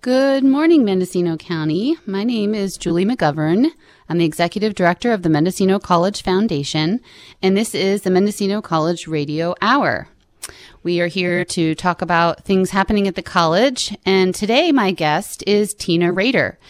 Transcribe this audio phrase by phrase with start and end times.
[0.00, 1.96] Good morning, Mendocino County.
[2.06, 3.72] My name is Julie McGovern.
[4.08, 7.00] I'm the Executive Director of the Mendocino College Foundation,
[7.42, 10.08] and this is the Mendocino College Radio Hour.
[10.84, 15.42] We are here to talk about things happening at the college, and today my guest
[15.48, 16.60] is Tina Rader.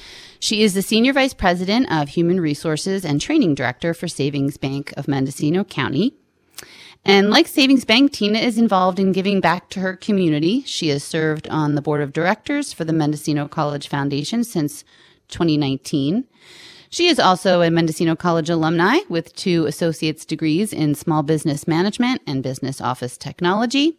[0.40, 4.94] She is the Senior Vice President of Human Resources and Training Director for Savings Bank
[4.96, 6.14] of Mendocino County.
[7.04, 10.62] And like Savings Bank, Tina is involved in giving back to her community.
[10.66, 14.84] She has served on the board of directors for the Mendocino College Foundation since
[15.28, 16.24] 2019.
[16.90, 22.22] She is also a Mendocino College alumni with two associate's degrees in small business management
[22.26, 23.98] and business office technology.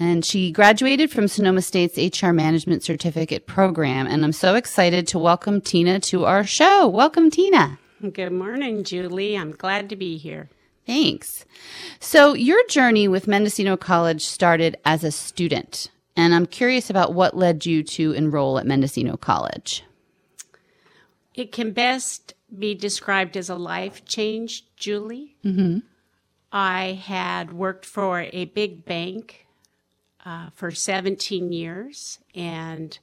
[0.00, 4.06] And she graduated from Sonoma State's HR Management Certificate program.
[4.06, 6.86] And I'm so excited to welcome Tina to our show.
[6.86, 7.78] Welcome, Tina.
[8.12, 9.36] Good morning, Julie.
[9.36, 10.48] I'm glad to be here.
[10.88, 11.44] Thanks.
[12.00, 17.36] So, your journey with Mendocino College started as a student, and I'm curious about what
[17.36, 19.84] led you to enroll at Mendocino College.
[21.34, 25.36] It can best be described as a life change, Julie.
[25.44, 25.80] Mm-hmm.
[26.52, 29.46] I had worked for a big bank
[30.24, 32.98] uh, for 17 years, and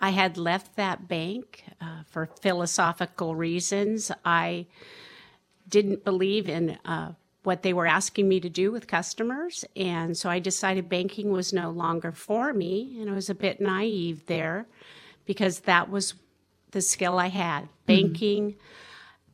[0.00, 4.10] I had left that bank uh, for philosophical reasons.
[4.24, 4.66] I
[5.68, 7.12] didn't believe in uh,
[7.42, 9.64] what they were asking me to do with customers.
[9.76, 12.96] And so I decided banking was no longer for me.
[13.00, 14.66] And I was a bit naive there
[15.26, 16.14] because that was
[16.72, 18.52] the skill I had banking.
[18.52, 18.60] Mm-hmm.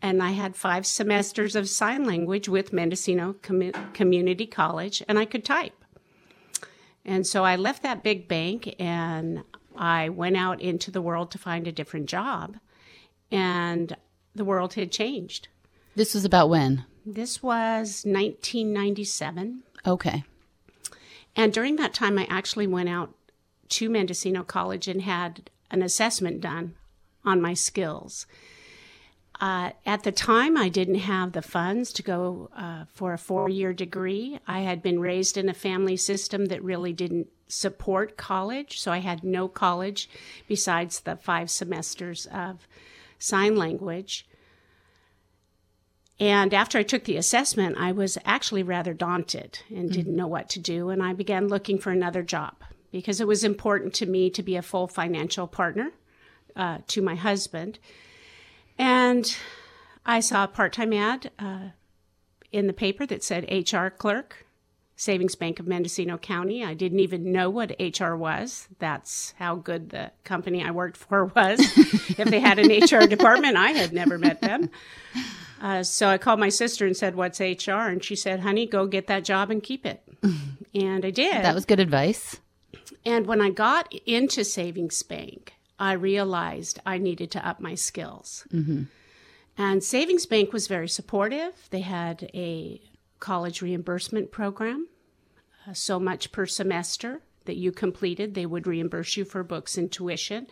[0.03, 5.27] And I had five semesters of sign language with Mendocino Com- Community College, and I
[5.27, 5.85] could type.
[7.05, 9.45] And so I left that big bank and
[9.77, 12.57] I went out into the world to find a different job.
[13.31, 13.97] And
[14.35, 15.49] the world had changed.
[15.95, 16.85] This was about when?
[17.05, 19.63] This was 1997.
[19.87, 20.25] Okay.
[21.37, 23.15] And during that time, I actually went out
[23.71, 26.75] to Mendocino College and had an assessment done
[27.25, 28.27] on my skills.
[29.41, 33.49] Uh, at the time, I didn't have the funds to go uh, for a four
[33.49, 34.39] year degree.
[34.47, 38.99] I had been raised in a family system that really didn't support college, so I
[38.99, 40.11] had no college
[40.47, 42.69] besides the five semesters of
[43.19, 44.27] sign language.
[46.21, 49.89] And after I took the assessment, I was actually rather daunted and mm-hmm.
[49.89, 50.91] didn't know what to do.
[50.91, 52.57] And I began looking for another job
[52.93, 55.93] because it was important to me to be a full financial partner
[56.55, 57.79] uh, to my husband.
[58.79, 59.35] And
[60.05, 61.71] I saw a part time ad uh,
[62.53, 64.45] in the paper that said HR clerk,
[64.97, 66.63] Savings Bank of Mendocino County.
[66.63, 68.69] I didn't even know what HR was.
[68.79, 71.61] That's how good the company I worked for was.
[72.19, 74.69] if they had an HR department, I had never met them.
[75.61, 77.73] Uh, so I called my sister and said, What's HR?
[77.73, 80.03] And she said, Honey, go get that job and keep it.
[80.75, 81.45] and I did.
[81.45, 82.41] That was good advice.
[83.05, 88.47] And when I got into Savings Bank, I realized I needed to up my skills.
[88.53, 88.85] Mm-hmm.
[89.57, 91.53] And Savings Bank was very supportive.
[91.71, 92.81] They had a
[93.19, 94.89] college reimbursement program,
[95.67, 99.91] uh, so much per semester that you completed, they would reimburse you for books and
[99.91, 100.47] tuition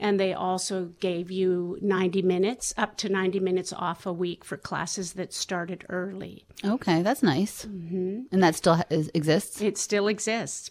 [0.00, 4.56] and they also gave you 90 minutes up to 90 minutes off a week for
[4.56, 6.46] classes that started early.
[6.64, 7.66] Okay that's nice.
[7.66, 8.22] Mm-hmm.
[8.32, 9.60] and that still exists?
[9.60, 10.70] It still exists.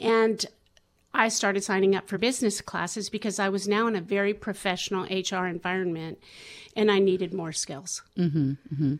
[0.00, 0.44] And
[1.14, 5.04] i started signing up for business classes because i was now in a very professional
[5.04, 6.18] hr environment
[6.76, 8.02] and i needed more skills.
[8.16, 8.94] Mm-hmm, mm-hmm.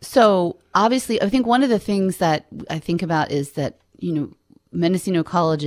[0.00, 4.12] so obviously i think one of the things that i think about is that you
[4.12, 4.32] know
[4.72, 5.64] mendocino college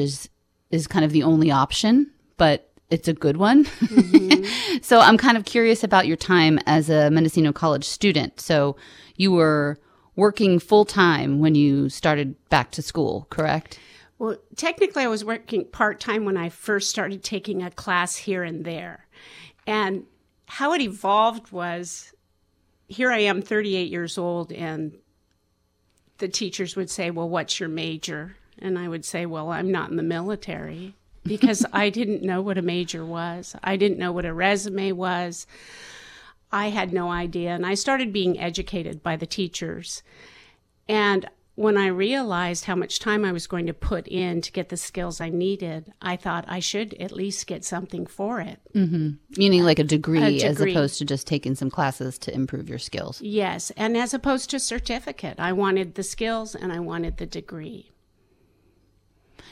[0.72, 3.66] is kind of the only option, but it's a good one.
[3.66, 4.80] Mm-hmm.
[4.82, 8.40] so I'm kind of curious about your time as a Mendocino College student.
[8.40, 8.76] So
[9.16, 9.80] you were
[10.16, 13.80] working full time when you started back to school, correct?
[14.20, 18.44] Well, technically, I was working part time when I first started taking a class here
[18.44, 19.08] and there.
[19.66, 20.06] And
[20.46, 22.14] how it evolved was
[22.88, 24.98] here I am, 38 years old, and
[26.18, 28.36] the teachers would say, Well, what's your major?
[28.62, 32.58] And I would say, Well, I'm not in the military because I didn't know what
[32.58, 33.56] a major was.
[33.63, 35.48] I didn't know what a resume was.
[36.52, 37.52] I had no idea.
[37.52, 40.04] And I started being educated by the teachers.
[40.90, 44.69] And when I realized how much time I was going to put in to get
[44.69, 48.60] the skills I needed, I thought I should at least get something for it.
[48.74, 49.12] Mm-hmm.
[49.38, 52.69] Meaning like a degree, a degree, as opposed to just taking some classes to improve
[52.69, 53.22] your skills.
[53.22, 53.72] Yes.
[53.78, 57.91] And as opposed to certificate, I wanted the skills and I wanted the degree.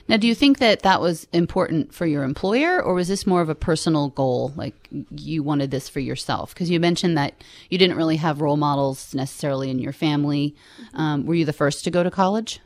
[0.09, 3.41] Now, do you think that that was important for your employer, or was this more
[3.41, 4.51] of a personal goal?
[4.55, 4.73] Like
[5.11, 6.53] you wanted this for yourself?
[6.53, 7.35] Because you mentioned that
[7.69, 10.55] you didn't really have role models necessarily in your family.
[10.95, 12.59] Um, were you the first to go to college?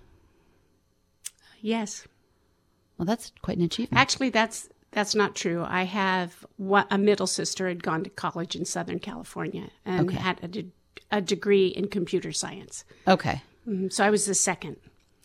[1.61, 2.07] Yes.
[2.97, 3.99] Well, that's quite an achievement.
[3.99, 5.65] Actually, that's that's not true.
[5.67, 10.17] I have one, a middle sister had gone to college in Southern California and Okay.
[10.17, 10.71] had a, de-
[11.11, 12.85] a degree in computer science.
[13.07, 13.41] Okay.
[13.67, 13.91] Mhm.
[13.91, 14.77] So I was the second.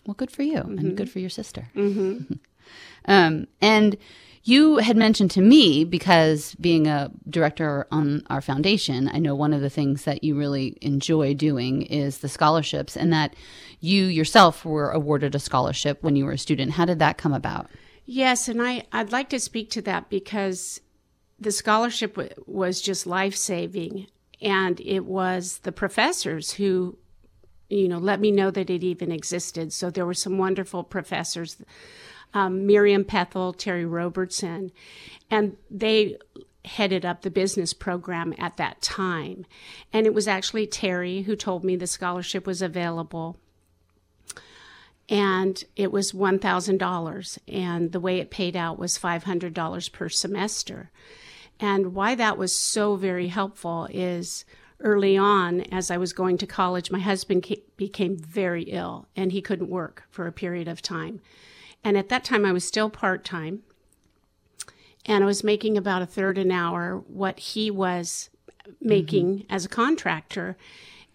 [0.06, 1.69] Well, good for you and good for your sister.
[1.75, 2.35] Mm-hmm.
[3.05, 3.97] um, and
[4.45, 9.53] you had mentioned to me, because being a director on our foundation, I know one
[9.53, 13.35] of the things that you really enjoy doing is the scholarships, and that
[13.81, 16.73] you yourself were awarded a scholarship when you were a student.
[16.73, 17.69] How did that come about?
[18.06, 20.81] Yes, and I, I'd like to speak to that because
[21.39, 24.06] the scholarship w- was just life saving.
[24.41, 26.97] And it was the professors who,
[27.69, 29.73] you know, let me know that it even existed.
[29.73, 31.62] So there were some wonderful professors,
[32.35, 34.73] um, Miriam Pethel, Terry Robertson,
[35.31, 36.17] and they
[36.65, 39.47] headed up the business program at that time.
[39.93, 43.38] And it was actually Terry who told me the scholarship was available
[45.09, 47.38] and it was $1,000.
[47.49, 50.91] And the way it paid out was $500 per semester.
[51.59, 54.44] And why that was so very helpful is
[54.80, 59.32] early on, as I was going to college, my husband ca- became very ill and
[59.32, 61.20] he couldn't work for a period of time.
[61.84, 63.62] And at that time, I was still part time
[65.08, 68.30] and I was making about a third an hour what he was
[68.80, 70.56] making as a contractor.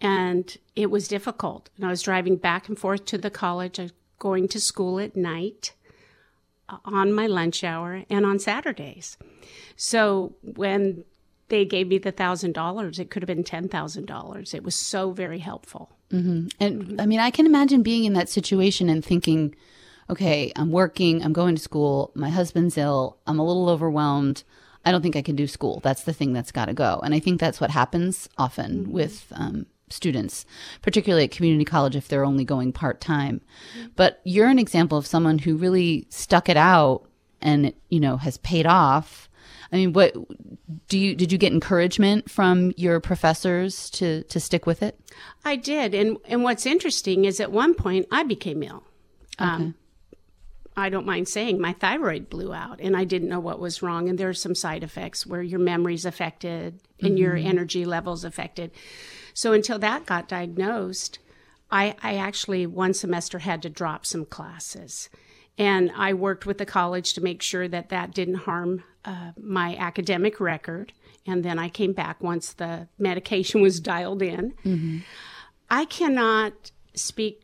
[0.02, 1.70] And it was difficult.
[1.78, 3.80] And I was driving back and forth to the college,
[4.20, 5.74] going to school at night
[6.68, 9.18] uh, on my lunch hour and on Saturdays.
[9.76, 11.06] So when
[11.50, 14.54] they gave me the thousand dollars, it could have been ten thousand dollars.
[14.54, 15.92] It was so very helpful.
[16.12, 16.48] Mm-hmm.
[16.60, 19.56] And I mean, I can imagine being in that situation and thinking,
[20.10, 24.44] okay, I'm working, I'm going to school, my husband's ill, I'm a little overwhelmed.
[24.86, 25.80] I don't think I can do school.
[25.82, 27.00] That's the thing that's got to go.
[27.04, 28.92] And I think that's what happens often mm-hmm.
[28.92, 30.46] with um, students,
[30.82, 33.40] particularly at community college if they're only going part time.
[33.78, 33.88] Mm-hmm.
[33.96, 37.08] But you're an example of someone who really stuck it out
[37.42, 39.30] and, you know, has paid off.
[39.74, 40.16] I mean, what
[40.88, 45.00] do you did you get encouragement from your professors to to stick with it?
[45.44, 48.84] I did, and and what's interesting is at one point I became ill.
[49.40, 49.74] Um,
[50.78, 54.10] I don't mind saying my thyroid blew out, and I didn't know what was wrong.
[54.10, 58.72] And there are some side effects where your memory's affected and your energy levels affected.
[59.34, 61.18] So until that got diagnosed,
[61.72, 65.10] I, I actually one semester had to drop some classes,
[65.58, 68.84] and I worked with the college to make sure that that didn't harm
[69.40, 70.94] my academic record.
[71.26, 75.04] And then I came back once the medication was dialed in.
[75.70, 77.42] I cannot speak.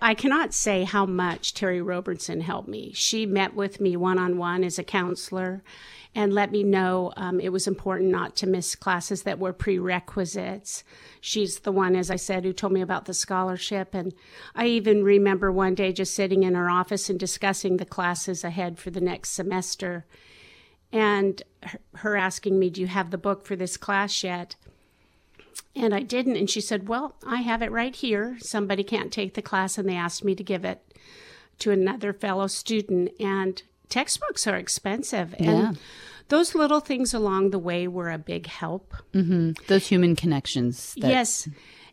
[0.00, 2.92] I cannot say how much Terry Robertson helped me.
[2.94, 5.62] She met with me one on one as a counselor
[6.16, 10.82] and let me know um, it was important not to miss classes that were prerequisites.
[11.20, 13.94] She's the one, as I said, who told me about the scholarship.
[13.94, 14.14] And
[14.54, 18.78] I even remember one day just sitting in her office and discussing the classes ahead
[18.78, 20.06] for the next semester.
[20.90, 21.42] And
[21.96, 24.56] her- asking me, Do you have the book for this class yet?
[25.74, 26.36] And I didn't.
[26.36, 28.38] And she said, Well, I have it right here.
[28.40, 30.80] Somebody can't take the class, and they asked me to give it
[31.58, 33.10] to another fellow student.
[33.20, 35.34] And textbooks are expensive.
[35.38, 35.50] Yeah.
[35.50, 35.78] And
[36.28, 38.94] those little things along the way were a big help.
[39.12, 40.94] Those human connections.
[40.98, 41.48] That, yes.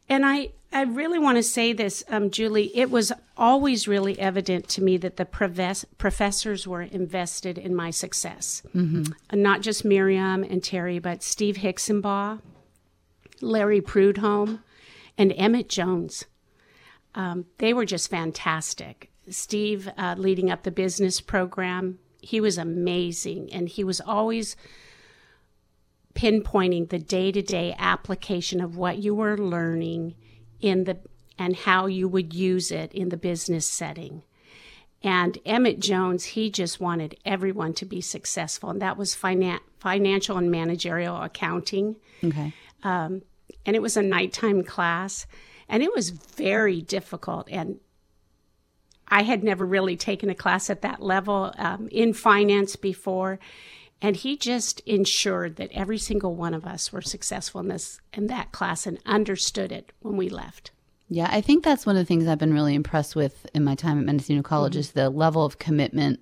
[0.10, 2.76] And I, I really want to say this, um, Julie.
[2.76, 7.92] It was always really evident to me that the profess- professors were invested in my
[7.92, 8.64] success.
[8.76, 9.42] Mm-hmm.
[9.42, 12.42] Not just Miriam and Terry, but Steve Hicksenbaugh,
[13.40, 14.64] Larry Prudhomme,
[15.18, 16.26] and Emmett Jones.
[17.14, 19.12] Um, they were just fantastic.
[19.30, 24.56] Steve, uh, leading up the business program, he was amazing, and he was always
[26.14, 30.16] pinpointing the day-to-day application of what you were learning
[30.62, 30.98] in the
[31.40, 34.22] and how you would use it in the business setting.
[35.02, 40.38] And Emmett Jones, he just wanted everyone to be successful, and that was finan- financial
[40.38, 42.54] and managerial accounting Okay.
[42.84, 43.24] and
[43.66, 45.26] it was a nighttime class
[45.68, 47.80] and it was very difficult and
[49.08, 53.40] i had never really taken a class at that level um, in finance before.
[54.02, 58.28] And he just ensured that every single one of us were successful in this in
[58.28, 60.72] that class and understood it when we left.
[61.08, 63.76] Yeah, I think that's one of the things I've been really impressed with in my
[63.76, 66.20] time at Mendocino College is the level of commitment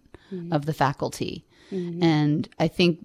[0.51, 1.45] of the faculty.
[2.01, 2.99] And I think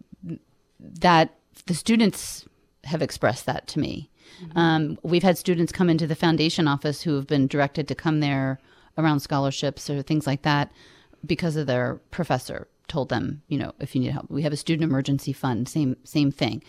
[0.81, 1.35] that
[1.67, 2.45] the students
[2.85, 4.11] have expressed that to me.
[4.57, 8.21] Um, we've had students come into the foundation office who have been directed to come
[8.21, 8.59] there
[8.99, 10.73] around scholarships or things like that
[11.25, 14.57] because of their professor told them, you know, if you need help, we have a
[14.57, 16.63] student emergency fund, same same thing,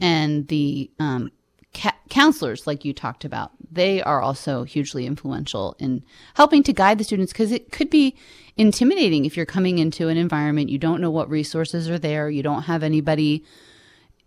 [0.00, 1.30] and the um,
[1.74, 6.02] ca- counselors, like you talked about, they are also hugely influential in
[6.34, 8.16] helping to guide the students because it could be
[8.56, 12.42] intimidating if you're coming into an environment you don't know what resources are there, you
[12.42, 13.44] don't have anybody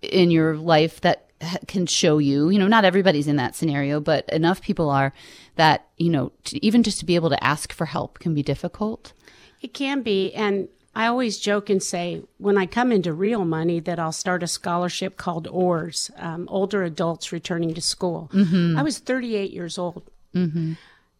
[0.01, 1.29] in your life that
[1.67, 2.49] can show you.
[2.49, 5.13] You know, not everybody's in that scenario, but enough people are
[5.55, 8.43] that, you know, to, even just to be able to ask for help can be
[8.43, 9.13] difficult.
[9.61, 10.33] It can be.
[10.33, 14.43] And I always joke and say when I come into real money that I'll start
[14.43, 18.29] a scholarship called OARS, um, Older Adults Returning to School.
[18.33, 18.77] Mm-hmm.
[18.77, 20.03] I was 38 years old.
[20.35, 20.73] Mm-hmm.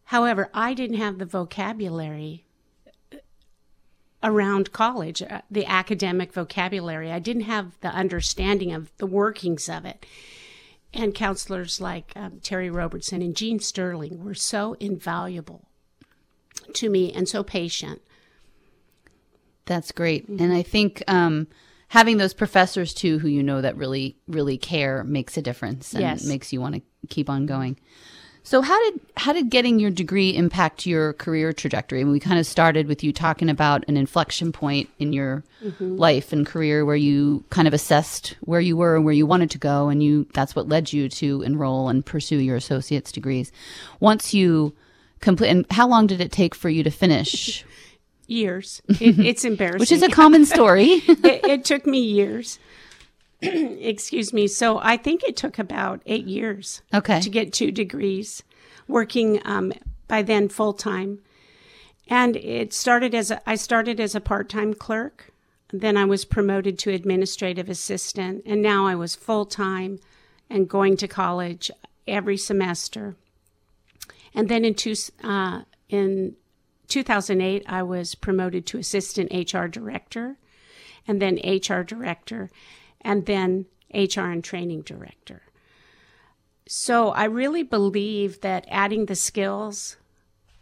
[0.04, 2.44] However, I didn't have the vocabulary
[4.22, 7.12] around college, uh, the academic vocabulary.
[7.12, 10.06] I didn't have the understanding of the workings of it.
[10.94, 15.68] And counselors like um, Terry Robertson and Gene Sterling were so invaluable
[16.74, 18.00] to me and so patient.
[19.66, 20.30] That's great.
[20.30, 20.42] Mm-hmm.
[20.42, 21.48] And I think um,
[21.88, 26.02] having those professors too who you know that really, really care makes a difference and
[26.02, 26.24] yes.
[26.24, 27.78] makes you want to keep on going.
[28.46, 32.04] So how did how did getting your degree impact your career trajectory?
[32.04, 35.96] Mean, we kind of started with you talking about an inflection point in your mm-hmm.
[35.96, 39.50] life and career where you kind of assessed where you were and where you wanted
[39.52, 43.50] to go, and you that's what led you to enroll and pursue your associate's degrees.
[43.98, 44.74] Once you
[45.20, 47.64] complete, and how long did it take for you to finish?
[48.26, 48.82] years.
[49.00, 50.84] It, it's embarrassing, which is a common story.
[51.08, 52.58] it, it took me years.
[53.80, 54.46] excuse me.
[54.46, 56.82] So I think it took about eight years.
[56.92, 57.20] Okay.
[57.20, 58.42] To get two degrees,
[58.88, 59.72] working um,
[60.08, 61.20] by then full time,
[62.08, 65.30] and it started as a, I started as a part time clerk.
[65.72, 69.98] Then I was promoted to administrative assistant, and now I was full time
[70.50, 71.70] and going to college
[72.06, 73.16] every semester.
[74.34, 76.36] And then in two uh, in
[76.88, 80.36] 2008, I was promoted to assistant HR director,
[81.08, 82.50] and then HR director
[83.04, 85.42] and then HR and training director.
[86.66, 89.96] So I really believe that adding the skills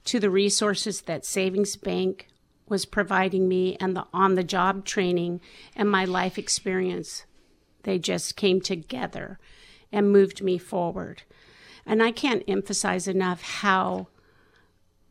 [0.05, 2.27] to the resources that Savings Bank
[2.69, 5.41] was providing me and the on the job training
[5.77, 7.25] and my life experience,
[7.85, 9.39] they just came together
[9.93, 11.23] and moved me forward.
[11.87, 14.09] And I can't emphasize enough how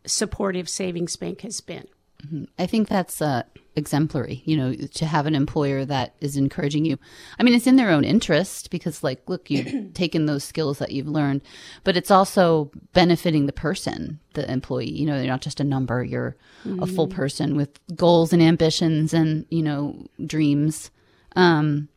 [0.05, 1.87] supportive Savings Bank has been.
[2.31, 2.45] Mm-hmm.
[2.57, 3.43] I think that's uh,
[3.75, 6.97] exemplary, you know, to have an employer that is encouraging you.
[7.37, 10.91] I mean, it's in their own interest because, like, look, you've taken those skills that
[10.91, 11.41] you've learned,
[11.83, 14.91] but it's also benefiting the person, the employee.
[14.91, 16.81] You know, you're not just a number, you're mm-hmm.
[16.81, 17.15] a full mm-hmm.
[17.15, 20.91] person with goals and ambitions and, you know, dreams.
[21.35, 21.89] Um,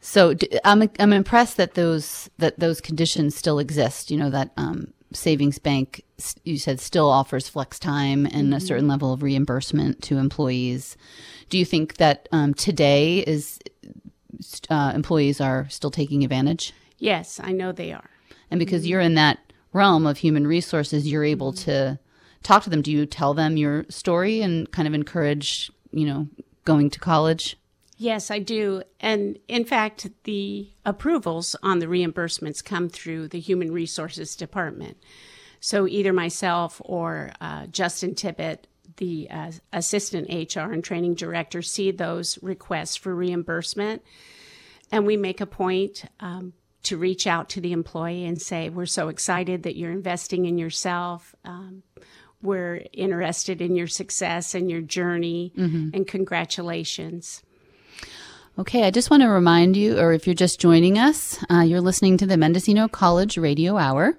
[0.00, 0.34] so
[0.64, 4.10] I'm I'm impressed that those that those conditions still exist.
[4.10, 6.02] You know that um, savings bank
[6.44, 8.54] you said still offers flex time and mm-hmm.
[8.54, 10.96] a certain level of reimbursement to employees.
[11.48, 13.58] Do you think that um, today is
[14.70, 16.72] uh, employees are still taking advantage?
[16.98, 18.10] Yes, I know they are.
[18.50, 18.90] And because mm-hmm.
[18.90, 19.38] you're in that
[19.72, 21.70] realm of human resources, you're able mm-hmm.
[21.70, 21.98] to
[22.42, 22.82] talk to them.
[22.82, 26.28] Do you tell them your story and kind of encourage, you know,
[26.64, 27.56] going to college?
[27.96, 28.82] Yes, I do.
[28.98, 34.96] And in fact, the approvals on the reimbursements come through the Human Resources Department.
[35.64, 38.64] So either myself or uh, Justin Tippett,
[38.96, 44.02] the uh, assistant HR and training director, see those requests for reimbursement.
[44.90, 46.52] And we make a point um,
[46.82, 50.58] to reach out to the employee and say, We're so excited that you're investing in
[50.58, 51.32] yourself.
[51.44, 51.84] Um,
[52.42, 55.90] we're interested in your success and your journey, mm-hmm.
[55.94, 57.40] and congratulations.
[58.58, 61.80] Okay, I just want to remind you, or if you're just joining us, uh, you're
[61.80, 64.18] listening to the Mendocino College Radio Hour.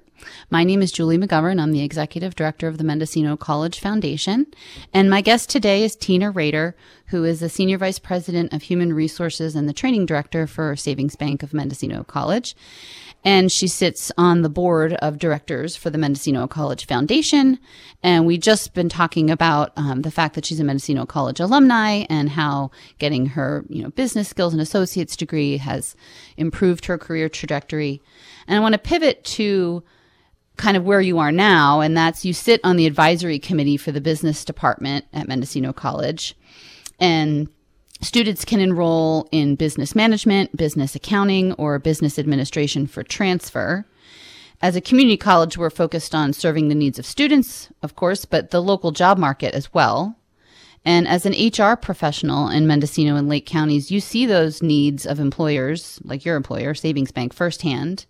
[0.49, 1.61] My name is Julie McGovern.
[1.61, 4.47] I'm the executive director of the Mendocino College Foundation.
[4.93, 6.75] And my guest today is Tina Rader,
[7.07, 11.15] who is the senior vice president of human resources and the training director for Savings
[11.15, 12.55] Bank of Mendocino College
[13.23, 17.57] and she sits on the board of directors for the Mendocino College Foundation.
[18.01, 22.05] And we just been talking about um, the fact that she's a Mendocino College alumni
[22.09, 25.95] and how getting her, you know, business skills and associate's degree has
[26.35, 28.01] improved her career trajectory.
[28.47, 29.83] And I want to pivot to
[30.57, 33.91] kind of where you are now, and that's you sit on the advisory committee for
[33.91, 36.35] the business department at Mendocino College.
[36.99, 37.49] And
[38.03, 43.85] Students can enroll in business management, business accounting, or business administration for transfer.
[44.61, 48.51] As a community college, we're focused on serving the needs of students, of course, but
[48.51, 50.17] the local job market as well.
[50.83, 55.21] And as an HR professional in Mendocino and Lake counties, you see those needs of
[55.21, 58.05] employers, like your employer, Savings Bank, firsthand.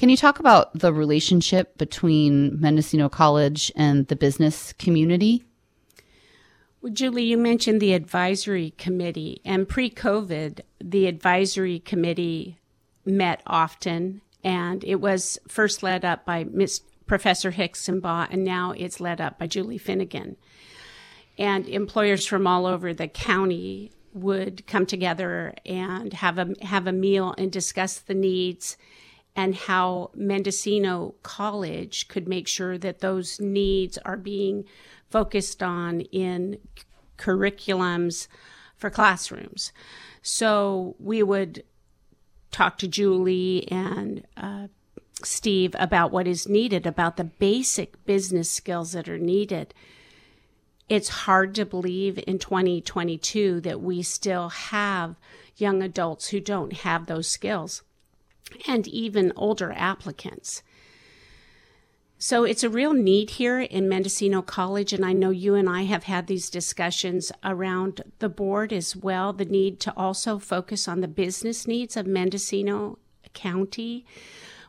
[0.00, 5.44] Can you talk about the relationship between Mendocino College and the business community?
[6.80, 12.56] Well, Julie, you mentioned the advisory committee, and pre COVID, the advisory committee
[13.04, 19.00] met often And it was first led up by Miss Professor Hixenbaugh, and now it's
[19.00, 20.38] led up by Julie Finnegan.
[21.36, 26.92] And employers from all over the county would come together and have a have a
[26.92, 28.78] meal and discuss the needs
[29.36, 34.64] and how Mendocino College could make sure that those needs are being
[35.08, 36.58] focused on in
[37.16, 38.28] curriculums
[38.76, 39.72] for classrooms.
[40.22, 41.64] So we would
[42.50, 44.68] talk to Julie and uh,
[45.22, 49.74] Steve about what is needed, about the basic business skills that are needed.
[50.88, 55.14] It's hard to believe in 2022 that we still have
[55.56, 57.82] young adults who don't have those skills
[58.66, 60.62] and even older applicants.
[62.22, 65.84] So it's a real need here in Mendocino College, and I know you and I
[65.84, 69.32] have had these discussions around the board as well.
[69.32, 72.98] The need to also focus on the business needs of Mendocino
[73.32, 74.04] County.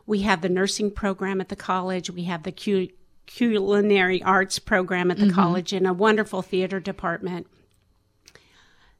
[0.06, 2.88] We have the nursing program at the college, we have the cu-
[3.26, 5.34] culinary arts program at the mm-hmm.
[5.34, 7.46] college, and a wonderful theater department.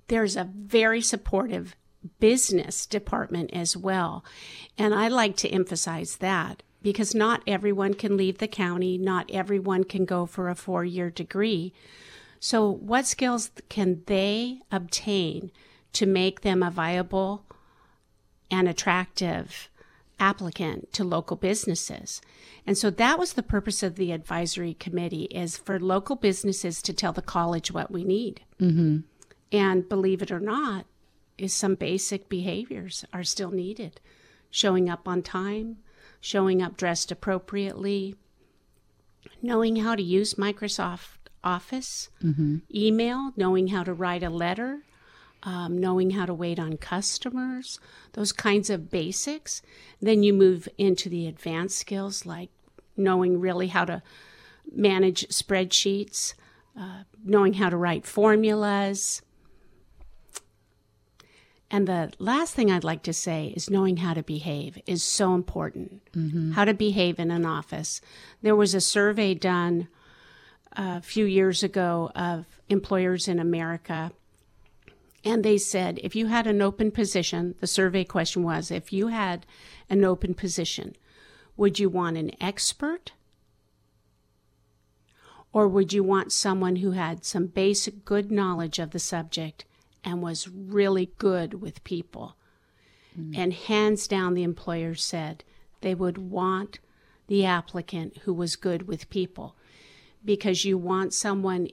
[0.08, 1.74] There's a very supportive
[2.18, 4.24] business department as well.
[4.78, 9.84] And I like to emphasize that because not everyone can leave the county, not everyone
[9.84, 11.72] can go for a four year degree.
[12.40, 15.52] So, what skills can they obtain
[15.92, 17.44] to make them a viable
[18.50, 19.70] and attractive
[20.18, 22.20] applicant to local businesses?
[22.66, 26.92] And so that was the purpose of the advisory committee is for local businesses to
[26.92, 28.42] tell the college what we need.
[28.60, 28.98] Mm-hmm.
[29.50, 30.86] And believe it or not,
[31.38, 34.00] is some basic behaviors are still needed.
[34.50, 35.78] Showing up on time,
[36.20, 38.14] showing up dressed appropriately,
[39.40, 42.58] knowing how to use Microsoft Office, mm-hmm.
[42.74, 44.82] email, knowing how to write a letter,
[45.42, 47.80] um, knowing how to wait on customers,
[48.12, 49.62] those kinds of basics.
[50.00, 52.50] Then you move into the advanced skills like
[52.96, 54.02] knowing really how to
[54.72, 56.34] manage spreadsheets,
[56.78, 59.22] uh, knowing how to write formulas,
[61.72, 65.34] and the last thing I'd like to say is knowing how to behave is so
[65.34, 66.02] important.
[66.12, 66.52] Mm-hmm.
[66.52, 68.02] How to behave in an office.
[68.42, 69.88] There was a survey done
[70.72, 74.12] a few years ago of employers in America.
[75.24, 79.08] And they said if you had an open position, the survey question was if you
[79.08, 79.46] had
[79.88, 80.94] an open position,
[81.56, 83.12] would you want an expert?
[85.54, 89.64] Or would you want someone who had some basic good knowledge of the subject
[90.04, 92.36] and was really good with people.
[93.18, 93.40] Mm-hmm.
[93.40, 95.44] And hands down, the employer said
[95.80, 96.78] they would want
[97.28, 99.56] the applicant who was good with people
[100.24, 101.68] because you want someone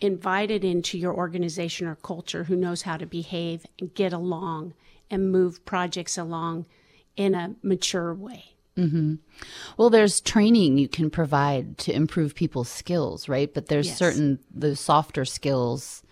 [0.00, 4.72] invited into your organization or culture who knows how to behave and get along
[5.10, 6.66] and move projects along
[7.16, 8.54] in a mature way.
[8.76, 9.16] Mm-hmm.
[9.76, 13.52] Well, there's training you can provide to improve people's skills, right?
[13.52, 13.98] But there's yes.
[13.98, 16.02] certain the softer skills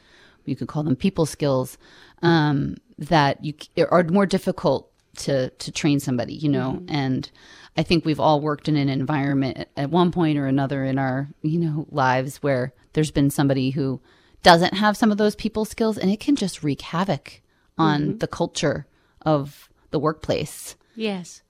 [0.49, 1.79] you could call them people skills
[2.23, 3.55] um, that you
[3.91, 6.95] are more difficult to to train somebody you know mm-hmm.
[6.95, 7.31] and
[7.77, 11.29] i think we've all worked in an environment at one point or another in our
[11.43, 14.01] you know lives where there's been somebody who
[14.43, 17.43] doesn't have some of those people skills and it can just wreak havoc
[17.77, 18.19] on mm-hmm.
[18.19, 18.87] the culture
[19.23, 21.43] of the workplace yes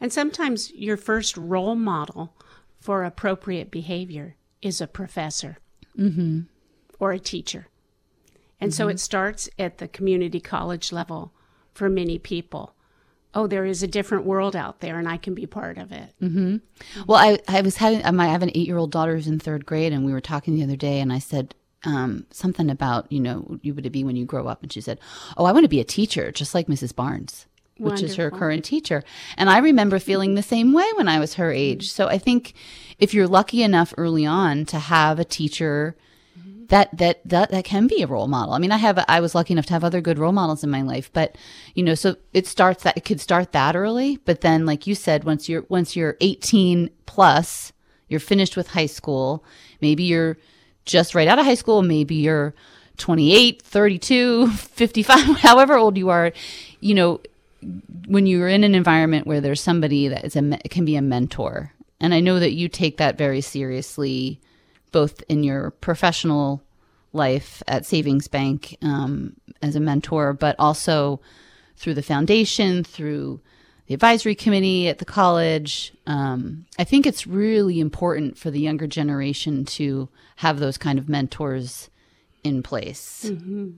[0.00, 2.34] and sometimes your first role model
[2.80, 5.58] for appropriate behavior is a professor
[5.96, 6.40] mm-hmm.
[6.98, 7.68] or a teacher
[8.62, 8.76] and mm-hmm.
[8.76, 11.32] so it starts at the community college level
[11.74, 12.76] for many people.
[13.34, 16.14] Oh, there is a different world out there, and I can be part of it.
[16.22, 16.58] Mm-hmm.
[17.08, 19.66] Well, I, I was having, I have an eight year old daughter who's in third
[19.66, 23.18] grade, and we were talking the other day, and I said, um, something about, you
[23.18, 24.62] know, you would be when you grow up.
[24.62, 25.00] And she said,
[25.36, 26.94] Oh, I want to be a teacher, just like Mrs.
[26.94, 27.46] Barnes,
[27.78, 28.08] which Wonderful.
[28.08, 29.02] is her current teacher.
[29.36, 31.90] And I remember feeling the same way when I was her age.
[31.90, 32.54] So I think
[33.00, 35.96] if you're lucky enough early on to have a teacher
[36.68, 38.54] that that that that can be a role model.
[38.54, 40.70] I mean, I have I was lucky enough to have other good role models in
[40.70, 41.36] my life, but
[41.74, 44.94] you know, so it starts that it could start that early, but then like you
[44.94, 47.72] said, once you're once you're 18 plus,
[48.08, 49.44] you're finished with high school,
[49.80, 50.38] maybe you're
[50.84, 52.54] just right out of high school, maybe you're
[52.98, 56.32] 28, 32, 55, however old you are,
[56.80, 57.20] you know,
[58.06, 61.72] when you're in an environment where there's somebody that is a can be a mentor.
[62.00, 64.40] And I know that you take that very seriously
[64.92, 66.62] both in your professional
[67.12, 71.20] life at Savings Bank um, as a mentor, but also
[71.76, 73.40] through the foundation, through
[73.86, 75.92] the advisory committee at the college.
[76.06, 81.08] Um, I think it's really important for the younger generation to have those kind of
[81.08, 81.90] mentors
[82.44, 83.26] in place.
[83.28, 83.70] Mm-hmm.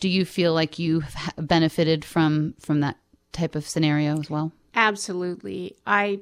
[0.00, 2.96] Do you feel like you've benefited from from that
[3.32, 4.52] type of scenario as well?
[4.74, 5.76] Absolutely.
[5.86, 6.20] I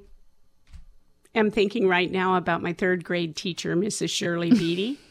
[1.35, 4.11] am thinking right now about my third grade teacher, Mrs.
[4.11, 4.99] Shirley Beatty.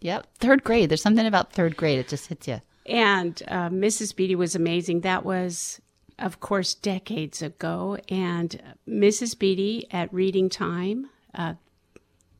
[0.00, 0.26] Yep.
[0.38, 0.88] Third grade.
[0.88, 2.00] There's something about third grade.
[2.00, 2.60] It just hits you.
[2.86, 4.14] And uh, Mrs.
[4.14, 5.02] Beatty was amazing.
[5.02, 5.80] That was,
[6.18, 7.98] of course, decades ago.
[8.08, 9.38] And Mrs.
[9.38, 11.54] Beatty at reading time uh,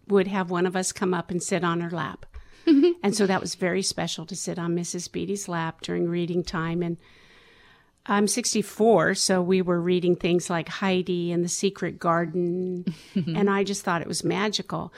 [0.09, 2.27] would have one of us come up and sit on her lap.
[2.67, 5.11] and so that was very special to sit on Mrs.
[5.11, 6.83] Beatty's lap during reading time.
[6.83, 6.97] And
[8.07, 12.85] I'm 64, so we were reading things like Heidi and The Secret Garden.
[13.15, 14.93] and I just thought it was magical.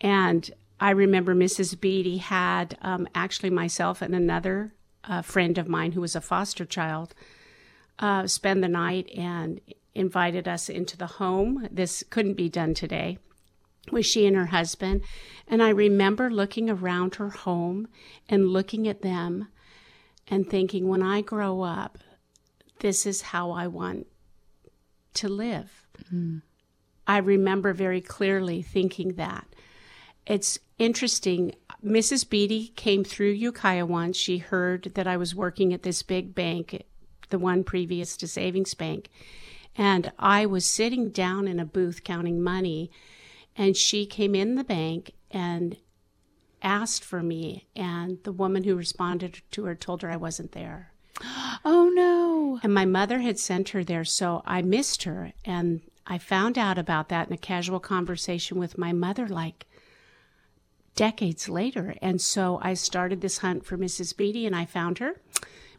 [0.00, 0.48] And
[0.78, 1.80] I remember Mrs.
[1.80, 6.64] Beatty had um, actually myself and another uh, friend of mine who was a foster
[6.64, 7.14] child
[7.98, 9.60] uh, spend the night and
[9.94, 11.68] invited us into the home.
[11.70, 13.18] This couldn't be done today.
[13.90, 15.02] Was she and her husband?
[15.48, 17.88] And I remember looking around her home
[18.28, 19.48] and looking at them
[20.28, 21.98] and thinking, when I grow up,
[22.82, 24.08] this is how I want
[25.14, 25.86] to live.
[26.12, 26.42] Mm.
[27.06, 29.46] I remember very clearly thinking that.
[30.26, 31.54] It's interesting.
[31.84, 32.28] Mrs.
[32.28, 34.16] Beatty came through Ukiah once.
[34.16, 36.82] She heard that I was working at this big bank,
[37.30, 39.08] the one previous to Savings Bank.
[39.76, 42.90] And I was sitting down in a booth counting money.
[43.56, 45.76] And she came in the bank and
[46.62, 47.68] asked for me.
[47.76, 50.92] And the woman who responded to her told her I wasn't there.
[51.64, 52.21] Oh, no.
[52.62, 55.32] And my mother had sent her there, so I missed her.
[55.44, 59.66] And I found out about that in a casual conversation with my mother, like
[60.94, 61.94] decades later.
[62.02, 64.16] And so I started this hunt for Mrs.
[64.16, 65.20] Beatty, and I found her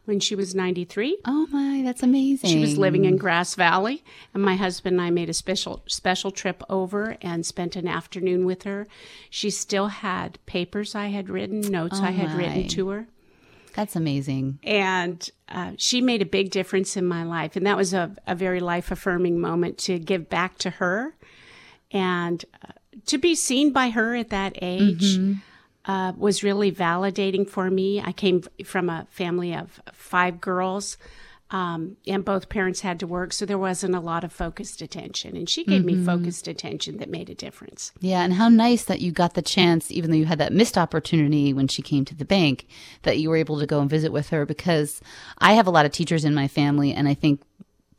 [0.06, 1.18] when she was 93.
[1.26, 1.82] Oh, my.
[1.84, 2.50] That's amazing.
[2.50, 6.32] She was living in Grass Valley, and my husband and I made a special special
[6.32, 8.88] trip over and spent an afternoon with her.
[9.30, 12.38] She still had papers I had written, notes oh, I had my.
[12.38, 13.08] written to her
[13.74, 14.60] That's amazing.
[14.64, 17.56] and uh, she made a big difference in my life.
[17.56, 21.16] And that was a, a very life affirming moment to give back to her.
[21.92, 22.74] And uh,
[23.06, 25.20] to be seen by her at that age
[25.86, 28.02] uh, was really validating for me.
[28.02, 30.98] I came from a family of five girls
[31.54, 35.38] um, and both parents had to work so there wasn't a lot of focused attention.
[35.38, 37.92] And she gave me focused attention that made a difference.
[38.00, 40.80] Yeah, and how nice that you got the chance, even though you had that missed
[40.80, 42.66] opportunity when she came to the bank,
[43.04, 44.48] that you were able to go and visit with her.
[44.48, 45.00] Because
[45.38, 47.40] I have a lot of teachers in my family, and I think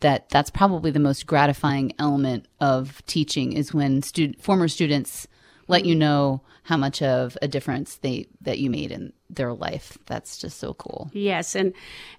[0.01, 5.29] that that's probably the most gratifying element of teaching is when stud- former students
[5.69, 9.97] let you know how much of a difference they that you made in their life.
[10.07, 11.11] That's just so cool.
[11.13, 11.73] yes and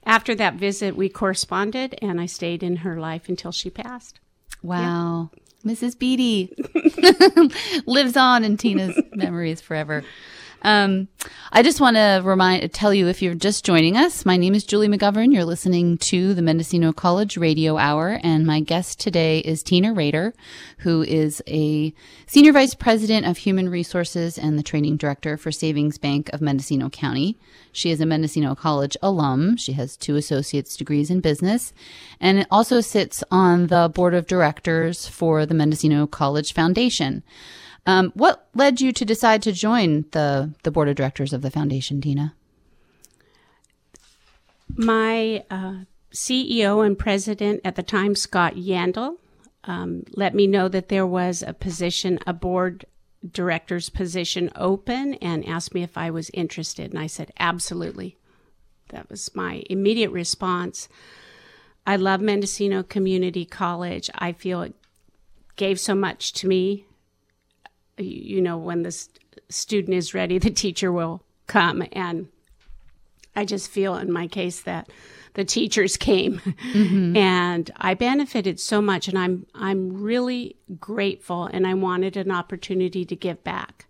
[0.06, 4.20] after that visit we corresponded and i stayed in her life until she passed
[4.64, 5.30] Wow.
[5.64, 5.98] Mrs.
[5.98, 6.56] Beatty
[7.86, 10.04] lives on in Tina's memories forever.
[10.62, 11.08] Um,
[11.52, 14.64] I just want to remind, tell you if you're just joining us, my name is
[14.64, 15.32] Julie McGovern.
[15.34, 20.34] You're listening to the Mendocino College Radio Hour, and my guest today is Tina Rader,
[20.80, 21.94] who is a
[22.26, 26.90] Senior Vice President of Human Resources and the Training Director for Savings Bank of Mendocino
[26.90, 27.38] County.
[27.72, 29.58] She is a Mendocino College alum.
[29.58, 31.74] She has two associate's degrees in business
[32.20, 37.24] and also sits on the board of directors for the Mendocino College Foundation.
[37.86, 41.52] Um, what led you to decide to join the, the board of directors of the
[41.52, 42.34] foundation, Tina?
[44.76, 49.18] My uh, CEO and president at the time, Scott Yandel,
[49.66, 52.86] um, let me know that there was a position, a board
[53.32, 56.92] director's position open, and asked me if I was interested.
[56.92, 58.18] And I said, absolutely.
[58.90, 60.88] That was my immediate response.
[61.88, 64.10] I love Mendocino Community College.
[64.16, 64.76] I feel it
[65.56, 66.86] gave so much to me.
[67.98, 71.84] You know, when the st- student is ready, the teacher will come.
[71.92, 72.28] And
[73.36, 74.90] I just feel in my case that
[75.34, 76.42] the teachers came
[76.74, 83.06] and I benefited so much and I'm I'm really grateful and I wanted an opportunity
[83.06, 83.86] to give back.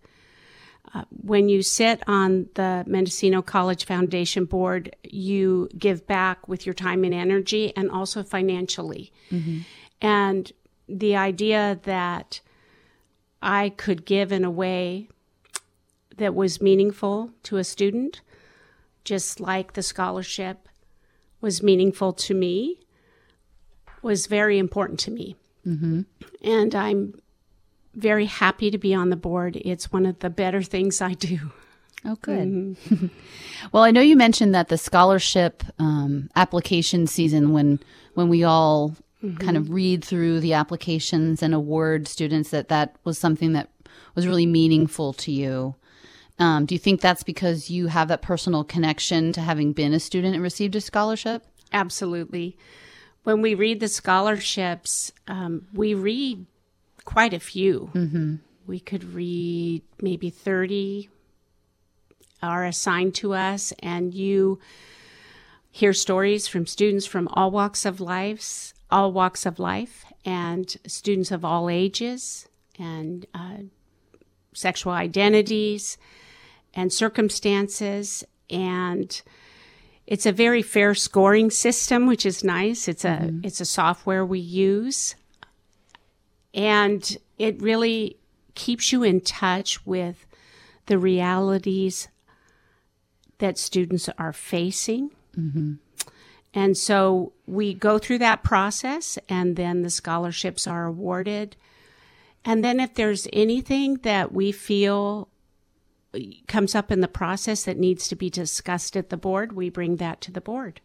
[0.93, 6.73] Uh, when you sit on the Mendocino College Foundation board, you give back with your
[6.73, 9.11] time and energy and also financially.
[10.01, 10.51] And
[10.87, 12.41] the idea that
[13.45, 15.07] I could give in a way
[16.17, 18.21] that was meaningful to a student,
[19.03, 20.67] just like the scholarship
[21.41, 22.79] was meaningful to me,
[24.01, 25.35] was very important to me.
[25.65, 26.01] Mm-hmm.
[26.43, 27.21] And I'm
[27.93, 29.61] very happy to be on the board.
[29.63, 31.51] It's one of the better things I do.
[32.03, 32.77] Oh, good.
[33.71, 37.79] well, I know you mentioned that the scholarship um, application season, when
[38.15, 38.95] when we all
[39.39, 43.69] kind of read through the applications and award students, that that was something that
[44.13, 45.75] was really meaningful to you.
[46.37, 49.99] Um, do you think that's because you have that personal connection to having been a
[49.99, 51.45] student and received a scholarship?
[51.71, 52.57] Absolutely.
[53.23, 56.45] when we read the scholarships, um, we read
[57.05, 57.89] quite a few.
[57.93, 58.35] Mm-hmm.
[58.67, 61.09] We could read maybe 30
[62.45, 64.59] are assigned to us, and you
[65.71, 71.29] hear stories from students from all walks of life, all walks of life, and students
[71.29, 72.47] of all ages,
[72.79, 73.57] and uh,
[74.53, 75.97] sexual identities,
[76.73, 79.21] and circumstances, and
[80.07, 82.87] it's a very fair scoring system, which is nice.
[82.87, 83.39] It's a mm-hmm.
[83.43, 85.15] it's a software we use,
[86.53, 88.15] and it really
[88.53, 90.25] keeps you in touch with
[90.85, 92.07] the realities
[93.39, 95.11] that students are facing.
[95.37, 95.73] Mm-hmm.
[96.55, 101.57] And so we go through that process, and then the scholarships are awarded.
[102.45, 105.27] And then if there's anything that we feel
[106.47, 109.97] comes up in the process that needs to be discussed at the board, we bring
[109.97, 110.79] that to the board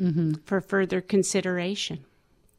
[0.00, 0.32] mm-hmm.
[0.44, 2.04] for further consideration.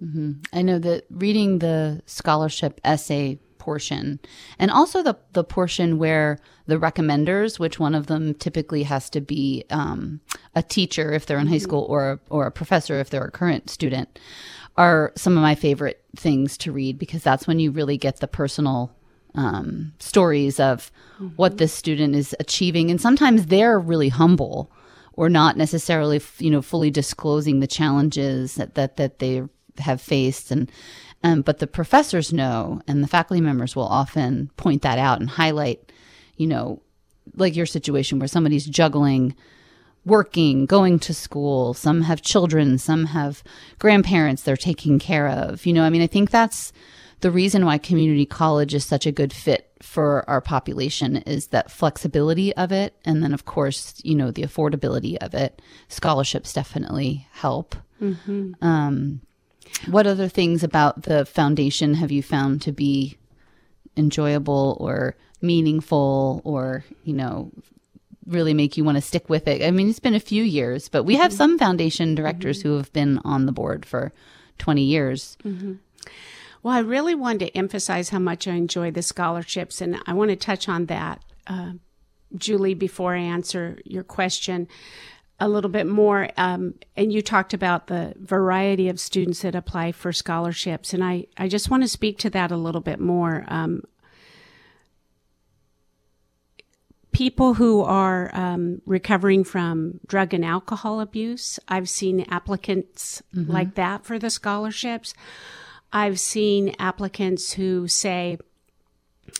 [0.01, 0.31] Mm-hmm.
[0.53, 4.19] I know that reading the scholarship essay portion
[4.59, 9.21] and also the, the portion where the recommenders, which one of them typically has to
[9.21, 10.19] be um,
[10.53, 11.63] a teacher if they're in high mm-hmm.
[11.63, 14.19] school or, or a professor if they're a current student,
[14.75, 18.27] are some of my favorite things to read because that's when you really get the
[18.27, 18.93] personal
[19.33, 21.27] um, stories of mm-hmm.
[21.37, 22.91] what this student is achieving.
[22.91, 24.69] And sometimes they're really humble
[25.13, 29.43] or not necessarily, you know, fully disclosing the challenges that, that, that they
[29.77, 30.51] have faced.
[30.51, 30.69] And,
[31.23, 35.29] um, but the professors know, and the faculty members will often point that out and
[35.29, 35.91] highlight,
[36.35, 36.81] you know,
[37.35, 39.35] like your situation where somebody's juggling
[40.05, 43.43] working, going to school, some have children, some have
[43.79, 45.65] grandparents they're taking care of.
[45.65, 46.73] You know, I mean, I think that's
[47.21, 51.71] the reason why community college is such a good fit for our population is that
[51.71, 52.95] flexibility of it.
[53.05, 55.61] And then, of course, you know, the affordability of it.
[55.87, 57.75] Scholarships definitely help.
[58.01, 58.53] Mm-hmm.
[58.61, 59.21] Um,
[59.87, 63.17] what other things about the foundation have you found to be
[63.97, 67.51] enjoyable or meaningful or, you know,
[68.25, 69.61] really make you want to stick with it?
[69.61, 71.37] I mean, it's been a few years, but we have mm-hmm.
[71.37, 72.69] some foundation directors mm-hmm.
[72.69, 74.13] who have been on the board for
[74.59, 75.37] 20 years.
[75.43, 75.73] Mm-hmm.
[76.61, 80.29] Well, I really wanted to emphasize how much I enjoy the scholarships, and I want
[80.29, 81.73] to touch on that, uh,
[82.35, 84.69] Julie, before I answer your question
[85.43, 86.29] a little bit more.
[86.37, 91.25] Um, and you talked about the variety of students that apply for scholarships, and I,
[91.37, 93.43] I just want to speak to that a little bit more.
[93.47, 93.83] Um,
[97.11, 103.51] people who are um, recovering from drug and alcohol abuse, I've seen applicants mm-hmm.
[103.51, 105.13] like that for the scholarships.
[105.91, 108.37] I've seen applicants who say,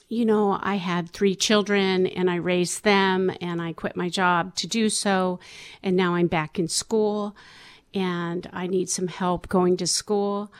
[0.10, 4.56] you know, I had three children and I raised them and I quit my job
[4.56, 5.40] to do so.
[5.82, 7.36] And now I'm back in school
[7.94, 10.52] and I need some help going to school.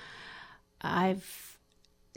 [0.82, 1.58] I've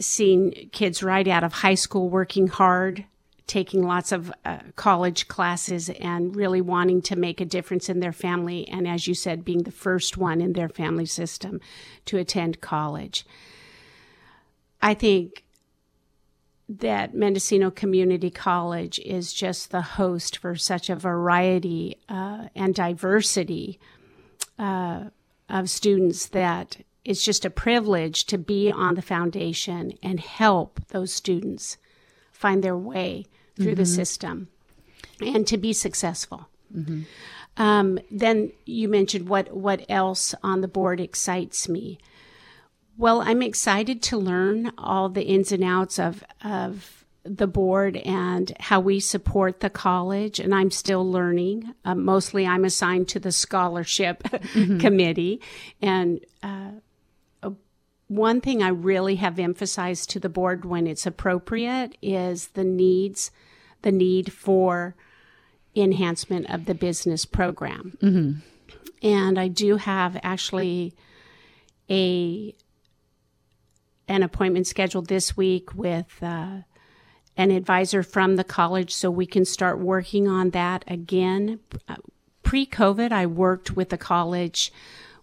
[0.00, 3.04] seen kids right out of high school working hard,
[3.46, 8.12] taking lots of uh, college classes and really wanting to make a difference in their
[8.12, 8.68] family.
[8.68, 11.60] And as you said, being the first one in their family system
[12.06, 13.24] to attend college.
[14.82, 15.44] I think
[16.68, 23.78] that Mendocino Community College is just the host for such a variety uh, and diversity
[24.58, 25.04] uh,
[25.48, 31.12] of students that it's just a privilege to be on the foundation and help those
[31.12, 31.76] students
[32.32, 33.76] find their way through mm-hmm.
[33.76, 34.48] the system
[35.20, 36.48] and to be successful.
[36.74, 37.02] Mm-hmm.
[37.56, 41.98] Um, then you mentioned what what else on the board excites me.
[42.98, 48.54] Well, I'm excited to learn all the ins and outs of, of the board and
[48.60, 50.40] how we support the college.
[50.40, 51.74] And I'm still learning.
[51.84, 54.78] Uh, mostly I'm assigned to the scholarship mm-hmm.
[54.78, 55.40] committee.
[55.82, 56.70] And uh,
[58.08, 63.30] one thing I really have emphasized to the board when it's appropriate is the needs,
[63.82, 64.94] the need for
[65.74, 67.98] enhancement of the business program.
[68.00, 68.38] Mm-hmm.
[69.06, 70.94] And I do have actually
[71.90, 72.54] a
[74.08, 76.58] an appointment scheduled this week with uh,
[77.36, 81.60] an advisor from the college so we can start working on that again.
[82.42, 84.72] Pre COVID, I worked with the college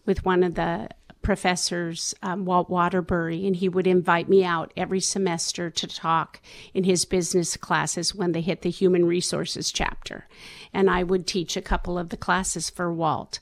[0.05, 0.89] with one of the
[1.21, 6.41] professors, um, Walt Waterbury, and he would invite me out every semester to talk
[6.73, 10.27] in his business classes when they hit the human resources chapter.
[10.73, 13.39] And I would teach a couple of the classes for Walt.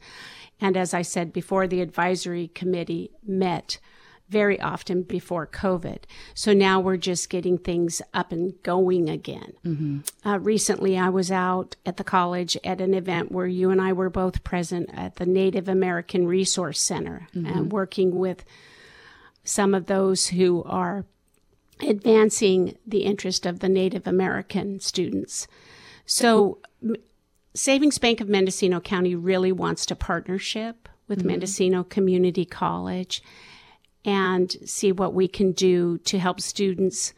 [0.61, 3.79] And as I said before, the advisory committee met
[4.31, 6.03] very often before COVID.
[6.33, 9.53] So now we're just getting things up and going again.
[9.65, 9.99] Mm-hmm.
[10.27, 13.91] Uh, recently, I was out at the college at an event where you and I
[13.91, 17.45] were both present at the Native American Resource Center mm-hmm.
[17.45, 18.45] and working with
[19.43, 21.03] some of those who are
[21.81, 25.45] advancing the interest of the Native American students.
[26.05, 26.59] So,
[27.53, 31.27] Savings Bank of Mendocino County really wants to partnership with mm-hmm.
[31.27, 33.21] Mendocino Community College
[34.03, 37.13] and see what we can do to help students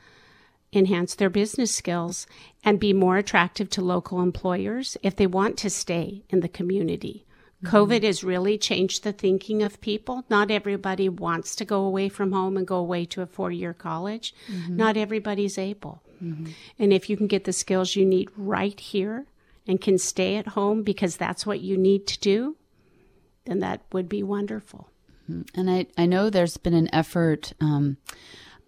[0.74, 2.26] enhance their business skills
[2.64, 7.26] and be more attractive to local employers if they want to stay in the community.
[7.64, 7.76] Mm-hmm.
[7.76, 10.26] COVID has really changed the thinking of people.
[10.30, 13.74] Not everybody wants to go away from home and go away to a four year
[13.74, 14.34] college.
[14.52, 14.76] Mm-hmm.
[14.76, 16.02] Not everybody's able.
[16.22, 16.52] Mm-hmm.
[16.80, 19.26] And if you can get the skills you need right here
[19.68, 22.58] and can stay at home because that's what you need to do,
[23.46, 24.90] then that would be wonderful.
[25.28, 27.54] And I, I know there's been an effort.
[27.62, 27.98] Um,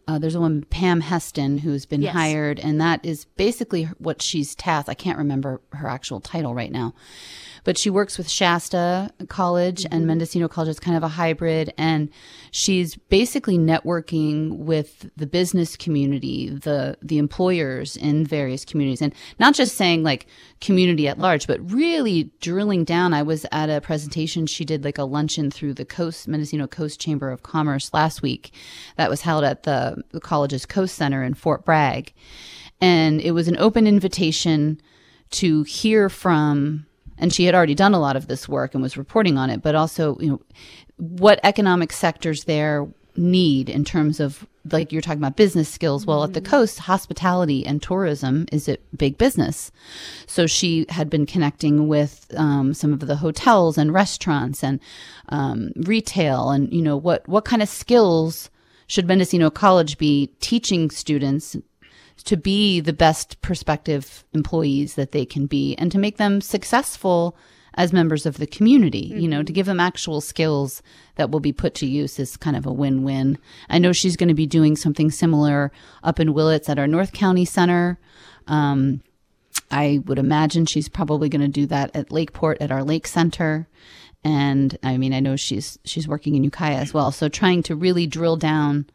[0.07, 2.13] uh, there's a woman, Pam Heston, who's been yes.
[2.13, 4.89] hired, and that is basically what she's tasked.
[4.89, 6.93] I can't remember her actual title right now,
[7.65, 9.93] but she works with Shasta College mm-hmm.
[9.93, 10.69] and Mendocino College.
[10.69, 11.73] It's kind of a hybrid.
[11.77, 12.09] And
[12.51, 19.01] she's basically networking with the business community, the, the employers in various communities.
[19.01, 20.27] And not just saying like
[20.61, 23.13] community at large, but really drilling down.
[23.13, 24.45] I was at a presentation.
[24.45, 28.53] She did like a luncheon through the Coast, Mendocino Coast Chamber of Commerce last week
[28.95, 32.13] that was held at the, the college's Coast Center in Fort Bragg.
[32.79, 34.79] And it was an open invitation
[35.31, 36.85] to hear from
[37.17, 39.61] and she had already done a lot of this work and was reporting on it,
[39.61, 40.41] but also, you know,
[40.97, 46.05] what economic sectors there need in terms of like you're talking about business skills.
[46.05, 46.49] Well, at the mm-hmm.
[46.49, 49.71] coast, hospitality and tourism is a big business.
[50.27, 54.79] So she had been connecting with um, some of the hotels and restaurants and
[55.29, 58.49] um, retail, and you know what what kind of skills
[58.87, 61.55] should Mendocino College be teaching students
[62.23, 67.37] to be the best prospective employees that they can be and to make them successful
[67.75, 69.19] as members of the community, mm-hmm.
[69.19, 70.81] you know, to give them actual skills
[71.15, 73.37] that will be put to use is kind of a win-win.
[73.69, 75.71] I know she's going to be doing something similar
[76.03, 77.99] up in Willits at our North County Center.
[78.47, 79.01] Um,
[79.71, 83.67] I would imagine she's probably going to do that at Lakeport at our Lake Center.
[84.23, 87.11] And I mean, I know she's she's working in Ukiah as well.
[87.11, 88.87] So trying to really drill down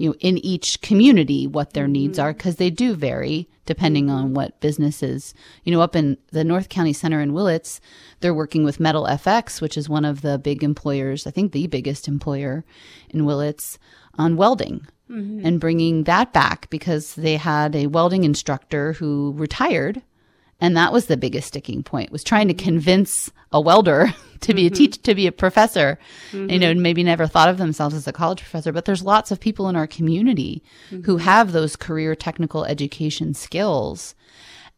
[0.00, 4.32] you know, in each community what their needs are because they do vary depending on
[4.32, 5.34] what businesses.
[5.62, 7.82] You know, up in the North County Center in Willits,
[8.20, 11.66] they're working with Metal FX, which is one of the big employers, I think the
[11.66, 12.64] biggest employer
[13.10, 13.78] in Willits,
[14.14, 14.86] on welding.
[15.10, 15.44] Mm-hmm.
[15.44, 20.02] And bringing that back because they had a welding instructor who retired
[20.60, 24.64] and that was the biggest sticking point was trying to convince a welder to be
[24.66, 24.74] mm-hmm.
[24.74, 25.98] a teach to be a professor
[26.30, 26.50] mm-hmm.
[26.50, 29.40] you know maybe never thought of themselves as a college professor but there's lots of
[29.40, 31.02] people in our community mm-hmm.
[31.04, 34.14] who have those career technical education skills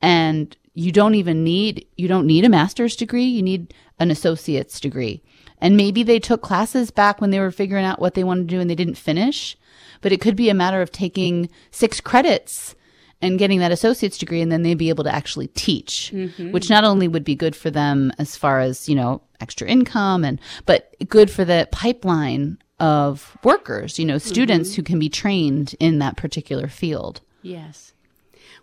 [0.00, 4.80] and you don't even need you don't need a master's degree you need an associate's
[4.80, 5.22] degree
[5.60, 8.54] and maybe they took classes back when they were figuring out what they wanted to
[8.54, 9.56] do and they didn't finish
[10.00, 12.74] but it could be a matter of taking six credits
[13.22, 16.50] and getting that associate's degree and then they'd be able to actually teach mm-hmm.
[16.50, 20.24] which not only would be good for them as far as you know extra income
[20.24, 24.76] and but good for the pipeline of workers you know students mm-hmm.
[24.76, 27.92] who can be trained in that particular field yes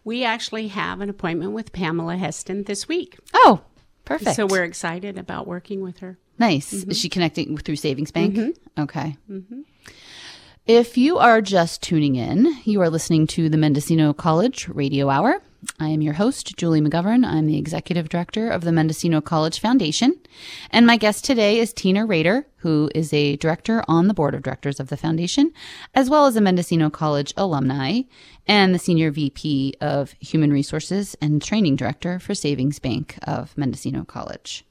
[0.03, 3.61] we actually have an appointment with pamela heston this week oh
[4.05, 6.91] perfect so we're excited about working with her nice mm-hmm.
[6.91, 8.81] is she connecting through savings bank mm-hmm.
[8.81, 9.61] okay mm-hmm.
[10.69, 15.41] If you are just tuning in, you are listening to the Mendocino College Radio Hour.
[15.79, 17.25] I am your host, Julie McGovern.
[17.25, 20.19] I'm the executive director of the Mendocino College Foundation.
[20.69, 24.43] And my guest today is Tina Rader, who is a director on the board of
[24.43, 25.51] directors of the foundation,
[25.95, 28.01] as well as a Mendocino College alumni
[28.45, 34.03] and the senior VP of human resources and training director for Savings Bank of Mendocino
[34.03, 34.63] College.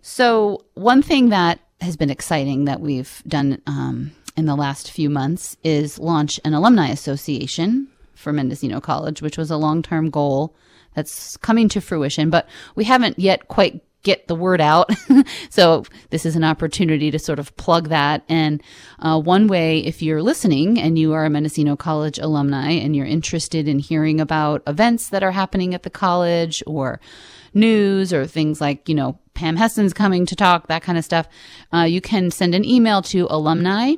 [0.00, 5.10] So, one thing that has been exciting that we've done um, in the last few
[5.10, 10.54] months is launch an alumni association for Mendocino College, which was a long term goal
[10.94, 14.88] that's coming to fruition, but we haven't yet quite get the word out.
[15.50, 18.22] so this is an opportunity to sort of plug that.
[18.28, 18.62] And
[19.00, 23.04] uh, one way, if you're listening and you are a Mendocino College alumni and you're
[23.04, 27.00] interested in hearing about events that are happening at the college or
[27.52, 31.28] news or things like, you know, Pam Heston's coming to talk, that kind of stuff,
[31.74, 33.96] uh, you can send an email to alumni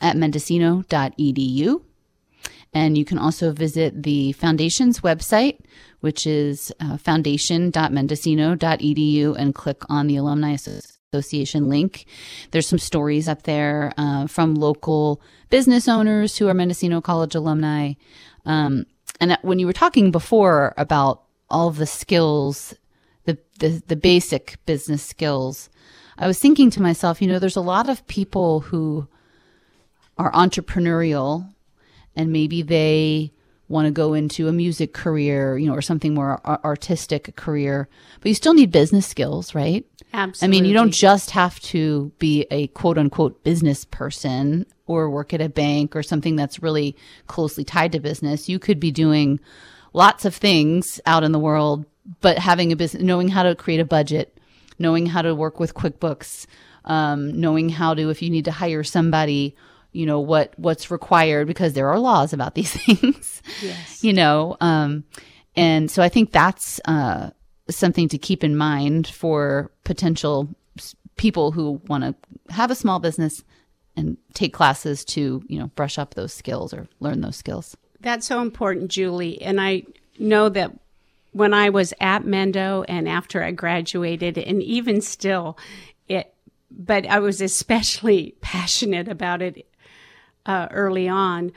[0.00, 1.82] at mendocino.edu.
[2.74, 5.60] And you can also visit the foundation's website,
[6.00, 10.56] which is uh, foundation.mendocino.edu, and click on the Alumni
[11.12, 12.04] Association link.
[12.50, 17.94] There's some stories up there uh, from local business owners who are Mendocino College alumni.
[18.44, 18.84] Um,
[19.20, 22.74] and when you were talking before about all the skills,
[23.24, 25.70] the, the, the basic business skills,
[26.18, 29.08] I was thinking to myself, you know, there's a lot of people who
[30.18, 31.52] are entrepreneurial
[32.16, 33.32] and maybe they
[33.68, 37.88] want to go into a music career, you know, or something more artistic career,
[38.20, 39.84] but you still need business skills, right?
[40.14, 40.46] Absolutely.
[40.46, 45.34] I mean, you don't just have to be a quote unquote business person or work
[45.34, 46.96] at a bank or something that's really
[47.26, 48.48] closely tied to business.
[48.48, 49.38] You could be doing
[49.92, 51.84] lots of things out in the world,
[52.20, 54.38] but having a business, knowing how to create a budget,
[54.78, 56.46] knowing how to work with QuickBooks,
[56.86, 59.54] um, knowing how to, if you need to hire somebody,
[59.98, 64.04] you know what what's required because there are laws about these things yes.
[64.04, 65.02] you know um,
[65.56, 67.30] and so i think that's uh,
[67.68, 70.48] something to keep in mind for potential
[71.16, 72.14] people who want to
[72.54, 73.42] have a small business
[73.96, 78.26] and take classes to you know brush up those skills or learn those skills that's
[78.26, 79.82] so important julie and i
[80.20, 80.72] know that
[81.32, 85.58] when i was at mendo and after i graduated and even still
[86.06, 86.32] it
[86.70, 89.67] but i was especially passionate about it
[90.48, 91.52] uh, early on,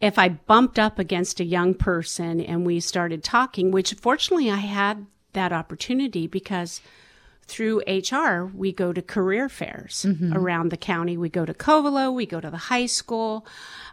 [0.00, 4.56] if I bumped up against a young person and we started talking, which fortunately I
[4.56, 6.80] had that opportunity because
[7.46, 10.32] through HR, we go to career fairs mm-hmm.
[10.32, 11.16] around the county.
[11.16, 13.46] We go to Covelo, we go to the high school,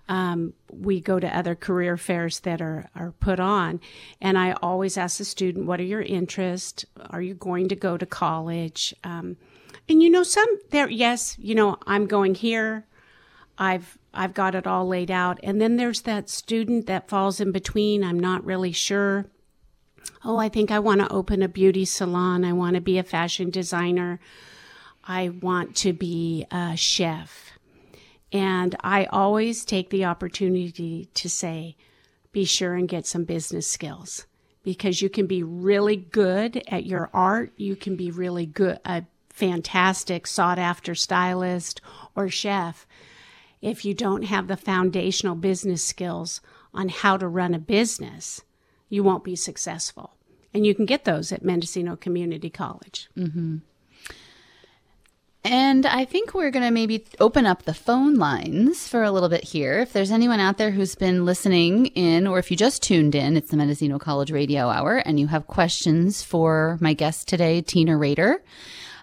[0.10, 3.80] um, we go to other career fairs that are, are put on.
[4.22, 6.86] And I always ask the student, what are your interests?
[7.10, 8.94] Are you going to go to college?
[9.04, 9.38] Um,
[9.88, 12.86] and you know, some there, yes, you know, I'm going here.
[13.58, 15.40] I've I've got it all laid out.
[15.42, 18.04] And then there's that student that falls in between.
[18.04, 19.26] I'm not really sure.
[20.24, 22.46] Oh, I think I want to open a beauty salon.
[22.46, 24.20] I want to be a fashion designer.
[25.04, 27.52] I want to be a chef.
[28.32, 31.76] And I always take the opportunity to say,
[32.32, 34.26] be sure and get some business skills
[34.64, 37.52] because you can be really good at your art.
[37.58, 41.82] You can be really good, a fantastic sought after stylist
[42.16, 42.88] or chef
[43.64, 46.42] if you don't have the foundational business skills
[46.74, 48.42] on how to run a business,
[48.90, 50.16] you won't be successful.
[50.54, 53.10] And you can get those at Mendocino Community College.
[53.18, 53.58] Mm-hmm.
[55.46, 59.30] And I think we're going to maybe open up the phone lines for a little
[59.30, 59.80] bit here.
[59.80, 63.36] If there's anyone out there who's been listening in, or if you just tuned in,
[63.36, 67.98] it's the Mendocino College Radio Hour, and you have questions for my guest today, Tina
[67.98, 68.42] Rader.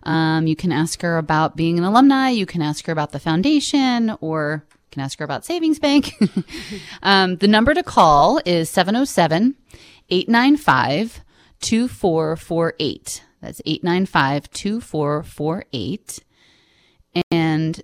[0.03, 2.31] Um, you can ask her about being an alumni.
[2.31, 6.15] You can ask her about the foundation or you can ask her about Savings Bank.
[7.03, 9.57] um, the number to call is 707
[10.09, 11.21] 895
[11.61, 13.25] 2448.
[13.41, 16.21] That's 895 2448.
[17.31, 17.83] And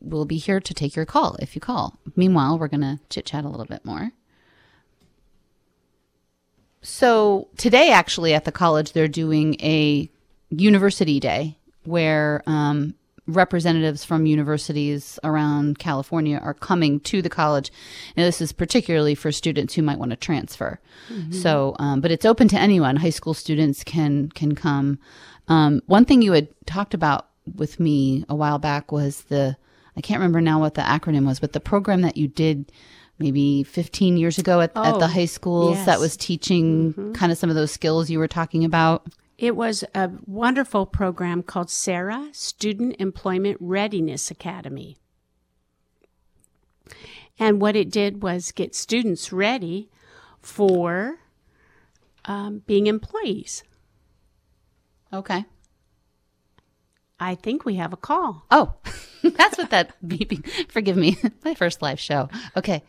[0.00, 1.98] we'll be here to take your call if you call.
[2.16, 4.12] Meanwhile, we're going to chit chat a little bit more.
[6.80, 10.08] So, today, actually, at the college, they're doing a
[10.48, 11.57] university day
[11.88, 12.94] where um,
[13.28, 17.70] representatives from universities around California are coming to the college.
[18.16, 20.80] And this is particularly for students who might want to transfer.
[21.12, 21.32] Mm-hmm.
[21.32, 22.96] So, um, but it's open to anyone.
[22.96, 24.98] High school students can can come.
[25.46, 29.56] Um, one thing you had talked about with me a while back was the
[29.96, 32.72] I can't remember now what the acronym was, but the program that you did
[33.18, 35.86] maybe 15 years ago at, oh, at the oh, high schools yes.
[35.86, 37.12] that was teaching mm-hmm.
[37.12, 39.06] kind of some of those skills you were talking about.
[39.38, 44.96] It was a wonderful program called SERA Student Employment Readiness Academy.
[47.38, 49.90] And what it did was get students ready
[50.42, 51.18] for
[52.24, 53.62] um, being employees.
[55.12, 55.44] Okay.
[57.20, 58.44] I think we have a call.
[58.50, 58.74] Oh,
[59.22, 60.48] that's what that beeping.
[60.68, 62.28] Forgive me, my first live show.
[62.56, 62.82] Okay.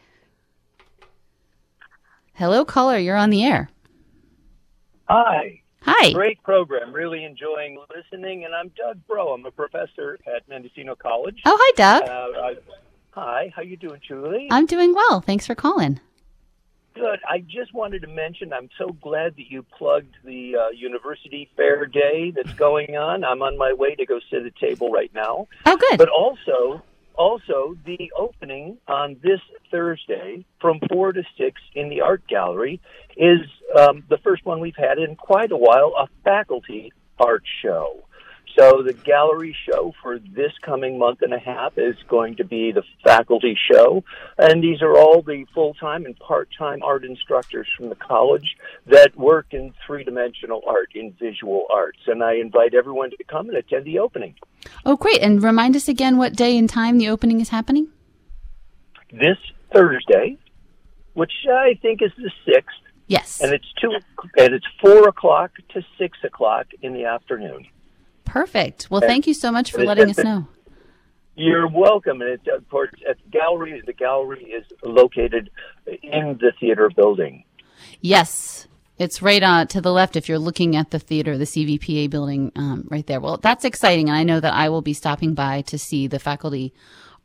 [2.33, 2.97] Hello, caller.
[2.97, 3.69] You're on the air.
[5.07, 5.61] Hi.
[5.81, 6.11] Hi.
[6.11, 6.93] Great program.
[6.93, 8.45] Really enjoying listening.
[8.45, 9.33] And I'm Doug Browe.
[9.33, 11.41] I'm a professor at Mendocino College.
[11.45, 12.03] Oh, hi, Doug.
[12.03, 12.55] Uh, I,
[13.11, 13.53] hi.
[13.55, 14.47] How you doing, Julie?
[14.51, 15.21] I'm doing well.
[15.21, 15.99] Thanks for calling.
[16.95, 17.19] Good.
[17.27, 21.85] I just wanted to mention I'm so glad that you plugged the uh, University Fair
[21.85, 23.23] Day that's going on.
[23.23, 25.47] I'm on my way to go sit at a table right now.
[25.65, 25.97] Oh, good.
[25.97, 26.83] But also,
[27.19, 32.79] also the opening on this Thursday from four to six in the art gallery
[33.17, 33.41] is
[33.77, 38.05] um, the first one we've had in quite a while, a faculty art show.
[38.57, 42.71] So the gallery show for this coming month and a half is going to be
[42.71, 44.03] the faculty show,
[44.37, 48.57] and these are all the full-time and part-time art instructors from the college
[48.87, 53.57] that work in three-dimensional art, in visual arts, and I invite everyone to come and
[53.57, 54.35] attend the opening.
[54.85, 55.21] Oh, great!
[55.21, 57.87] And remind us again what day and time the opening is happening.
[59.11, 59.37] This
[59.73, 60.37] Thursday,
[61.13, 62.77] which I think is the sixth.
[63.07, 63.41] Yes.
[63.41, 63.91] And it's two,
[64.37, 67.65] and it's four o'clock to six o'clock in the afternoon.
[68.23, 68.87] Perfect.
[68.91, 70.47] Well, thank you so much for letting us know.
[71.35, 72.21] You're welcome.
[72.21, 75.49] And it's, of course, at the gallery, the gallery is located
[75.87, 77.45] in the theater building.
[78.01, 78.67] Yes.
[78.99, 82.51] It's right on to the left if you're looking at the theater, the CVPA building
[82.57, 83.21] um, right there.
[83.21, 84.09] Well, that's exciting.
[84.09, 86.73] And I know that I will be stopping by to see the faculty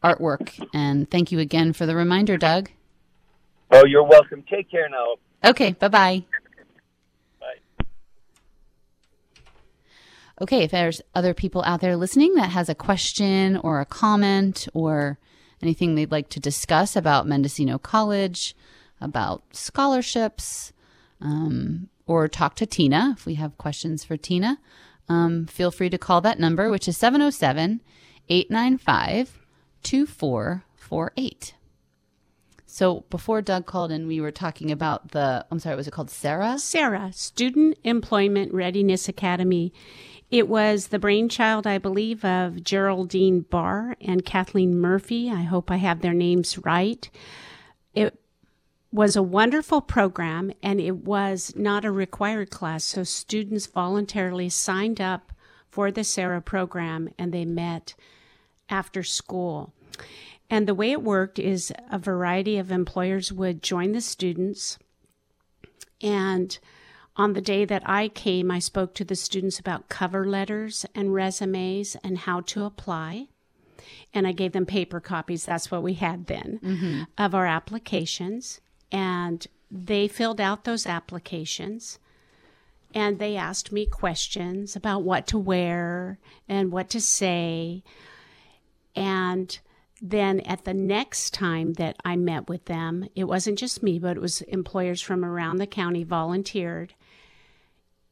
[0.03, 0.65] artwork.
[0.73, 2.71] And thank you again for the reminder, Doug.
[3.73, 4.45] Oh, you're welcome.
[4.49, 5.51] Take care now.
[5.51, 5.73] Okay.
[5.73, 6.25] Bye bye
[7.41, 7.57] bye.
[10.41, 14.69] Okay, if there's other people out there listening that has a question or a comment
[14.75, 15.19] or
[15.63, 18.55] anything they'd like to discuss about Mendocino College,
[19.01, 20.73] about scholarships,
[21.25, 24.59] um, or talk to Tina if we have questions for Tina,
[25.09, 27.81] um, feel free to call that number, which is 707
[28.29, 29.41] 895
[29.83, 31.55] 2448.
[32.67, 36.11] So before Doug called in, we were talking about the, I'm sorry, was it called
[36.11, 36.59] SERA?
[36.59, 39.73] SERA, Student Employment Readiness Academy.
[40.31, 45.31] It was the brainchild, I believe, of Geraldine Barr and Kathleen Murphy.
[45.31, 47.09] I hope I have their names right.
[47.95, 48.19] It
[48.95, 52.85] was a wonderful program and it was not a required class.
[52.85, 55.33] So students voluntarily signed up
[55.69, 57.95] for the SERA program and they met
[58.71, 59.73] after school.
[60.49, 64.79] And the way it worked is a variety of employers would join the students
[66.01, 66.59] and
[67.17, 71.15] on the day that I came, I spoke to the students about cover letters and
[71.15, 73.29] resumes and how to apply.
[74.13, 77.03] And I gave them paper copies, that's what we had then, mm-hmm.
[77.17, 78.61] of our applications.
[78.95, 81.99] And they filled out those applications
[82.95, 86.19] and they asked me questions about what to wear
[86.49, 87.83] and what to say.
[88.95, 89.59] And
[90.01, 94.17] then at the next time that I met with them, it wasn't just me, but
[94.17, 96.95] it was employers from around the county volunteered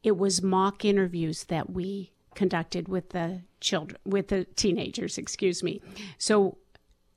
[0.03, 5.81] it was mock interviews that we conducted with the children with the teenagers excuse me
[6.17, 6.57] so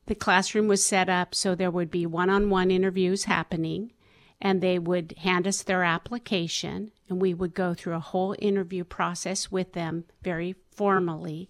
[0.06, 3.92] the classroom was set up so there would be one-on-one interviews happening
[4.40, 8.84] and they would hand us their application and we would go through a whole interview
[8.84, 11.48] process with them very formally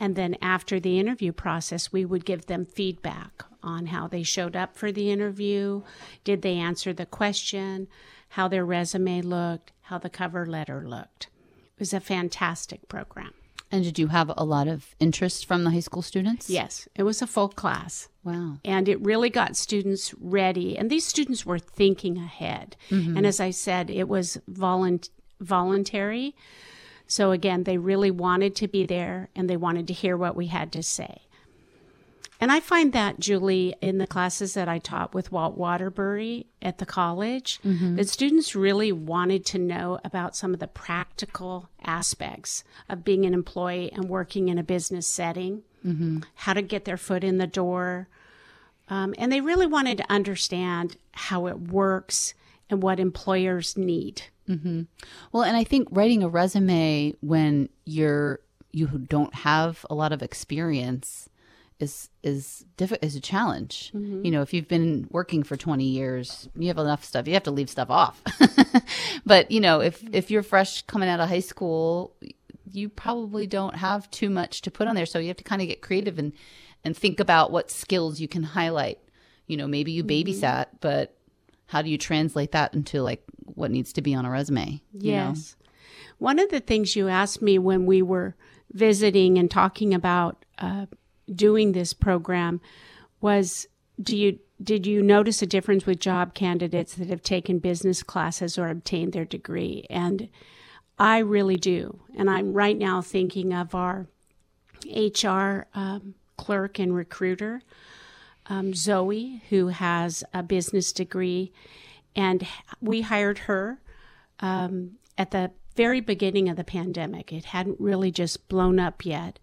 [0.00, 4.54] and then after the interview process we would give them feedback on how they showed
[4.54, 5.82] up for the interview
[6.24, 7.88] did they answer the question
[8.30, 11.28] how their resume looked how the cover letter looked.
[11.76, 13.32] It was a fantastic program.
[13.70, 16.48] And did you have a lot of interest from the high school students?
[16.48, 18.08] Yes, it was a full class.
[18.24, 18.58] Wow.
[18.64, 20.76] And it really got students ready.
[20.78, 22.76] And these students were thinking ahead.
[22.90, 23.16] Mm-hmm.
[23.16, 25.10] And as I said, it was volunt-
[25.40, 26.34] voluntary.
[27.06, 30.46] So again, they really wanted to be there and they wanted to hear what we
[30.46, 31.22] had to say.
[32.40, 36.78] And I find that, Julie, in the classes that I taught with Walt Waterbury at
[36.78, 37.96] the college, mm-hmm.
[37.96, 43.34] that students really wanted to know about some of the practical aspects of being an
[43.34, 46.20] employee and working in a business setting, mm-hmm.
[46.36, 48.08] how to get their foot in the door.
[48.88, 52.34] Um, and they really wanted to understand how it works
[52.70, 54.22] and what employers need.
[54.48, 54.82] Mm-hmm.
[55.32, 60.22] Well, and I think writing a resume when you're you don't have a lot of
[60.22, 61.28] experience
[61.80, 63.92] is is diff- is a challenge.
[63.94, 64.24] Mm-hmm.
[64.24, 67.26] You know, if you've been working for 20 years, you have enough stuff.
[67.28, 68.20] You have to leave stuff off.
[69.26, 72.14] but, you know, if if you're fresh coming out of high school,
[72.70, 75.06] you probably don't have too much to put on there.
[75.06, 76.32] So you have to kind of get creative and
[76.84, 78.98] and think about what skills you can highlight.
[79.46, 80.30] You know, maybe you mm-hmm.
[80.30, 81.16] babysat, but
[81.66, 84.82] how do you translate that into like what needs to be on a resume?
[84.92, 85.56] Yes.
[85.58, 85.68] Know?
[86.18, 88.34] One of the things you asked me when we were
[88.72, 90.86] visiting and talking about uh,
[91.34, 92.60] doing this program
[93.20, 93.66] was
[94.00, 98.58] do you did you notice a difference with job candidates that have taken business classes
[98.58, 99.86] or obtained their degree?
[99.88, 100.28] And
[100.98, 102.00] i really do.
[102.16, 104.06] And i'm right now thinking of our
[104.94, 107.62] hr um, clerk and recruiter
[108.46, 111.52] um, zoe who has a business degree.
[112.16, 112.46] And
[112.80, 113.80] we hired her
[114.40, 117.32] um, at the very beginning of the pandemic.
[117.32, 119.38] It hadn't really just blown up yet.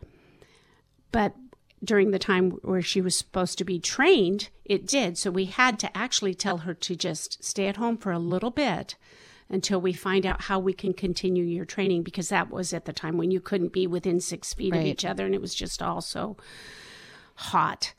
[1.12, 1.34] But
[1.86, 5.18] during the time where she was supposed to be trained, it did.
[5.18, 8.52] So we had to actually tell her to just stay at home for a little
[8.52, 8.96] bit
[9.50, 12.94] until we find out how we can continue your training because that was at the
[12.94, 15.82] time when you couldn't be within six feet of each other and it was just
[15.82, 16.36] all so
[17.36, 17.94] hot.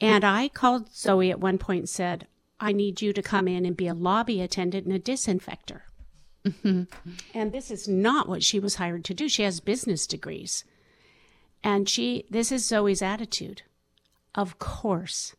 [0.00, 2.26] And I called Zoe at one point and said,
[2.60, 5.84] I need you to come in and be a lobby attendant and a disinfector.
[6.44, 6.84] Mm-hmm.
[7.34, 9.28] And this is not what she was hired to do.
[9.28, 10.64] She has business degrees.
[11.62, 13.62] And she, this is Zoe's attitude.
[14.34, 15.34] Of course.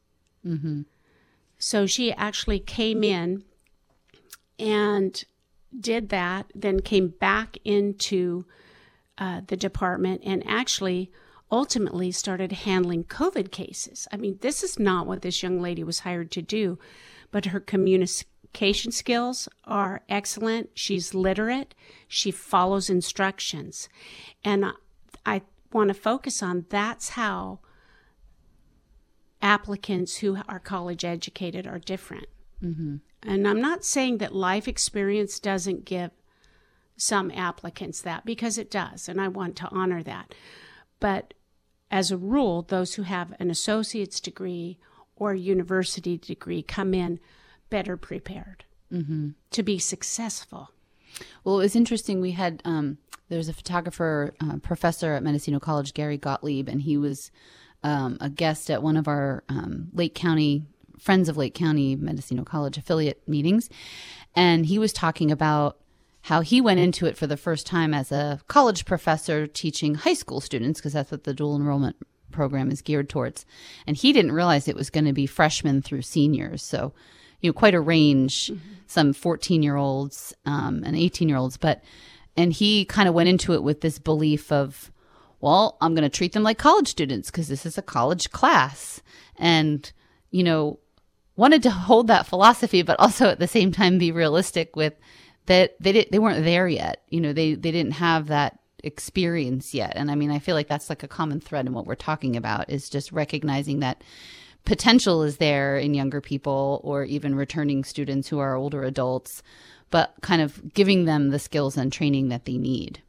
[1.58, 3.44] So she actually came in
[4.58, 5.24] and
[5.78, 8.46] did that, then came back into
[9.18, 11.12] uh, the department and actually
[11.52, 14.08] ultimately started handling COVID cases.
[14.12, 16.78] I mean, this is not what this young lady was hired to do,
[17.32, 20.70] but her communication skills are excellent.
[20.74, 21.76] She's literate,
[22.08, 23.90] she follows instructions.
[24.44, 24.66] And
[25.26, 25.42] I
[25.72, 27.60] want to focus on that's how
[29.42, 32.28] applicants who are college educated are different.
[32.64, 32.98] Mm-hmm.
[33.24, 36.12] And I'm not saying that life experience doesn't give
[36.98, 40.34] some applicants that because it does, and I want to honor that.
[41.00, 41.34] But
[41.92, 44.78] as a rule, those who have an associate's degree
[45.16, 47.20] or university degree come in
[47.70, 49.30] better prepared mm-hmm.
[49.52, 50.72] to be successful.
[51.43, 52.22] Well, it was interesting.
[52.22, 52.97] We had um,
[53.30, 57.32] there's a photographer uh, professor at Mendocino College, Gary Gottlieb, and he was
[57.84, 60.64] um, a guest at one of our um, Lake County
[60.97, 63.70] Friends of Lake County Mendocino College affiliate meetings,
[64.36, 65.78] and he was talking about
[66.24, 70.14] how he went into it for the first time as a college professor teaching high
[70.14, 71.95] school students because that's what the dual enrollment
[72.32, 73.45] program is geared towards,
[73.88, 76.62] and he didn't realize it was going to be freshmen through seniors.
[76.62, 76.93] So
[77.42, 78.52] you know quite a range
[78.88, 81.84] some 14 year olds um, and 18 year olds but
[82.38, 84.92] and he kind of went into it with this belief of
[85.42, 89.02] well i'm going to treat them like college students because this is a college class.
[89.38, 89.92] And
[90.32, 90.80] you know
[91.36, 94.94] wanted to hold that philosophy but also at the same time be realistic with
[95.46, 97.04] that they didn't they weren't there yet.
[97.10, 99.94] You know they they didn't have that experience yet.
[99.96, 102.36] And i mean i feel like that's like a common thread in what we're talking
[102.36, 104.04] about is just recognizing that
[104.66, 109.41] potential is there in younger people or even returning students who are older adults,
[109.89, 113.01] but kind of giving them the skills and training that they need.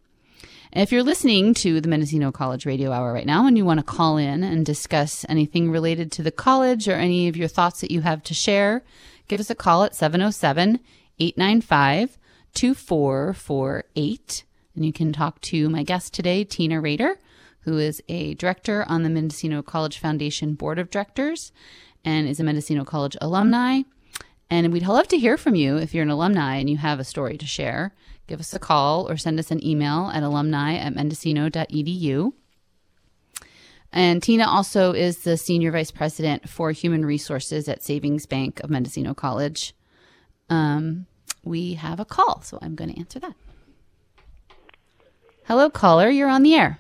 [0.73, 3.81] And if you're listening to the Mendocino College Radio Hour right now and you want
[3.81, 7.81] to call in and discuss anything related to the college or any of your thoughts
[7.81, 8.85] that you have to share,
[9.27, 10.79] give us a call at 707
[11.19, 12.19] 895
[12.55, 14.45] 2448.
[14.77, 17.19] And you can talk to my guest today, Tina Rader,
[17.63, 21.53] who is a director on the Mendocino College Foundation Board of Directors
[22.05, 23.83] and is a Mendocino College alumni.
[24.49, 27.05] And we'd love to hear from you if you're an alumni and you have a
[27.05, 27.95] story to share.
[28.27, 32.33] Give us a call or send us an email at alumni at mendocino.edu.
[33.93, 38.71] And Tina also is the Senior Vice President for Human Resources at Savings Bank of
[38.71, 39.75] Mendocino College.
[40.49, 41.07] Um,
[41.43, 43.35] we have a call, so I'm going to answer that.
[45.45, 46.09] Hello, caller.
[46.09, 46.79] You're on the air.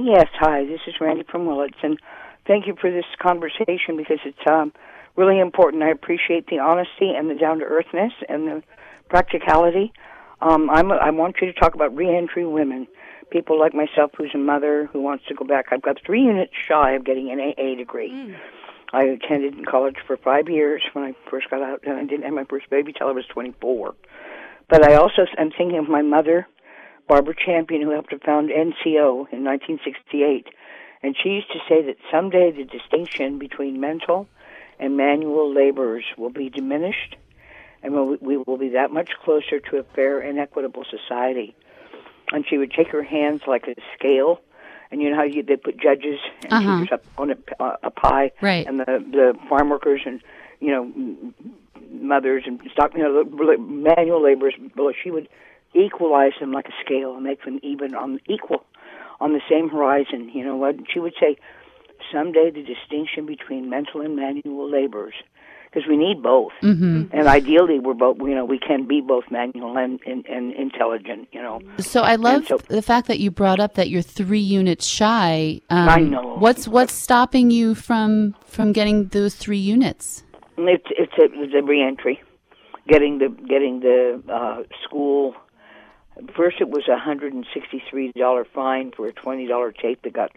[0.00, 0.64] Yes, hi.
[0.64, 1.98] This is Randy from Willits, and
[2.46, 4.72] thank you for this conversation because it's um,
[5.16, 5.82] really important.
[5.82, 8.62] I appreciate the honesty and the down to earthness and the
[9.10, 9.92] practicality.
[10.40, 12.88] Um, I'm, I want you to talk about reentry women,
[13.28, 15.66] people like myself who's a mother who wants to go back.
[15.72, 18.34] I've got three units shy of getting an AA degree.
[18.94, 22.22] I attended in college for five years when I first got out, and I didn't
[22.22, 23.94] have my first baby till I was 24.
[24.70, 26.46] But I also I'm thinking of my mother,
[27.12, 30.46] Barbara Champion, who helped to found NCO in 1968.
[31.02, 34.26] And she used to say that someday the distinction between mental
[34.80, 37.16] and manual laborers will be diminished,
[37.82, 41.54] and we'll- be that much closer to a fair and equitable society.
[42.32, 44.40] And she would take her hands like a scale,
[44.90, 46.78] and you know how you, they put judges and Uh-huh.
[46.80, 48.66] teachers up on a, uh, up high, Right.
[48.66, 50.22] and the the farm workers and
[50.60, 50.82] you know
[51.90, 53.24] mothers and stock you know
[53.58, 54.54] manual laborers.
[54.76, 55.28] Well, she would
[55.74, 58.64] equalize them like a scale and make them even on equal
[59.20, 60.30] on the same horizon.
[60.34, 61.36] You know what she would say?
[62.12, 65.14] Someday the distinction between mental and manual laborers,
[65.70, 67.16] because we need both, Mm-hmm.
[67.16, 68.18] and ideally we're both.
[68.18, 71.28] You know, we can be both manual and and, and intelligent.
[71.32, 71.60] You know.
[71.78, 75.60] So I love so- the fact that you brought up that you're three units shy.
[75.70, 76.36] Um, I know.
[76.38, 80.24] What's what's stopping you from from getting those three units?
[80.58, 82.20] It's it's a, it's a reentry,
[82.88, 85.34] getting the getting the uh, school.
[86.36, 90.12] First, it was a hundred and sixty-three dollar fine for a twenty dollar tape that
[90.12, 90.32] got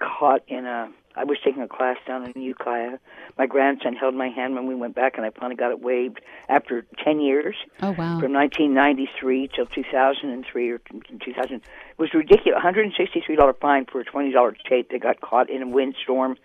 [0.00, 0.90] caught in a.
[1.14, 2.98] I was taking a class down in Ukiah.
[3.36, 6.20] My grandson held my hand when we went back, and I finally got it waived
[6.48, 8.18] after ten years Oh wow!
[8.18, 11.56] from 1993 till 2003 or 2000.
[11.56, 11.62] It
[11.98, 12.62] was ridiculous.
[12.64, 16.36] $163 fine for a $20 tape that got caught in a windstorm.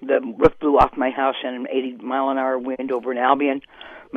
[0.00, 3.18] The roof blew off my house in an 80 mile an hour wind over in
[3.18, 3.60] Albion.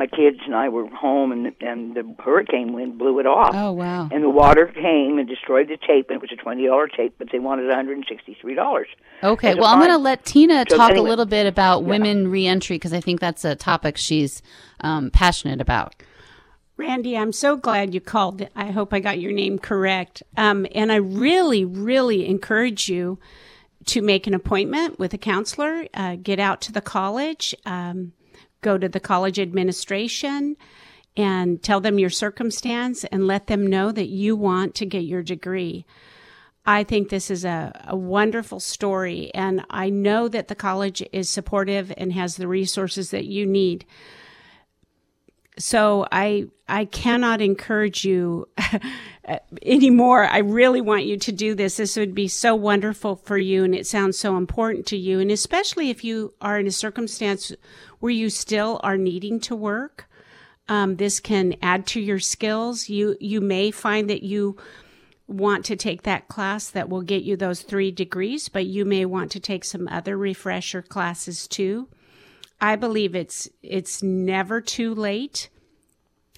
[0.00, 3.54] My kids and I were home, and and the hurricane wind blew it off.
[3.54, 4.08] Oh, wow.
[4.10, 7.14] And the water came and destroyed the tape, and it was a twenty dollar tape,
[7.18, 8.88] but they wanted one hundred and sixty three dollars.
[9.22, 12.76] Okay, well, I'm going to let Tina So talk a little bit about women reentry
[12.76, 14.42] because I think that's a topic she's
[14.80, 15.94] um, passionate about.
[16.78, 18.48] Randy, I'm so glad you called.
[18.56, 20.22] I hope I got your name correct.
[20.38, 23.18] Um, and I really, really encourage you
[23.86, 28.12] to make an appointment with a counselor, uh, get out to the college, um,
[28.60, 30.56] go to the college administration,
[31.16, 35.22] and tell them your circumstance and let them know that you want to get your
[35.22, 35.84] degree.
[36.64, 41.28] I think this is a, a wonderful story, and I know that the college is
[41.28, 43.84] supportive and has the resources that you need
[45.60, 48.48] so I I cannot encourage you
[49.62, 50.24] anymore.
[50.24, 51.76] I really want you to do this.
[51.76, 55.30] This would be so wonderful for you, and it sounds so important to you, and
[55.30, 57.52] especially if you are in a circumstance
[58.00, 60.06] where you still are needing to work.
[60.68, 62.88] Um, this can add to your skills.
[62.88, 64.56] You you may find that you
[65.26, 69.04] want to take that class that will get you those three degrees, but you may
[69.04, 71.88] want to take some other refresher classes too.
[72.60, 75.48] I believe it's it's never too late.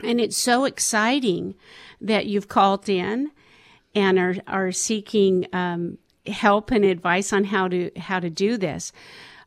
[0.03, 1.55] And it's so exciting
[2.01, 3.31] that you've called in
[3.95, 8.93] and are are seeking um, help and advice on how to how to do this.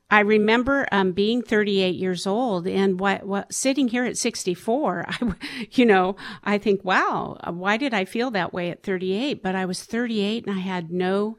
[0.09, 5.05] I remember um, being 38 years old and what, what sitting here at 64.
[5.09, 5.33] I,
[5.71, 9.41] you know, I think, wow, why did I feel that way at 38?
[9.41, 11.37] But I was 38 and I had no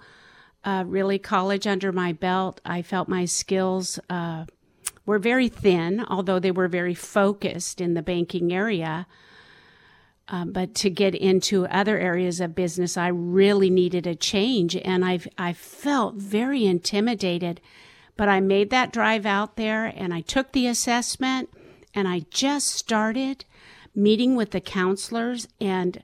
[0.64, 2.60] uh, really college under my belt.
[2.64, 4.46] I felt my skills uh,
[5.06, 9.06] were very thin, although they were very focused in the banking area.
[10.28, 15.04] Um, but to get into other areas of business, I really needed a change, and
[15.04, 17.60] I I felt very intimidated.
[18.16, 21.50] But I made that drive out there, and I took the assessment,
[21.94, 23.44] and I just started
[23.94, 25.48] meeting with the counselors.
[25.60, 26.02] And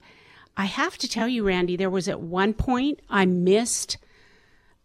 [0.56, 3.98] I have to tell you, Randy, there was at one point I missed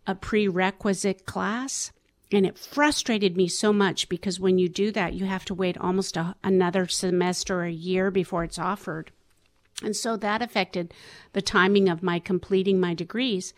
[0.05, 1.91] a prerequisite class
[2.31, 5.77] and it frustrated me so much because when you do that, you have to wait
[5.77, 9.11] almost a, another semester or a year before it's offered.
[9.81, 10.93] And so that affected
[11.33, 13.53] the timing of my completing my degrees.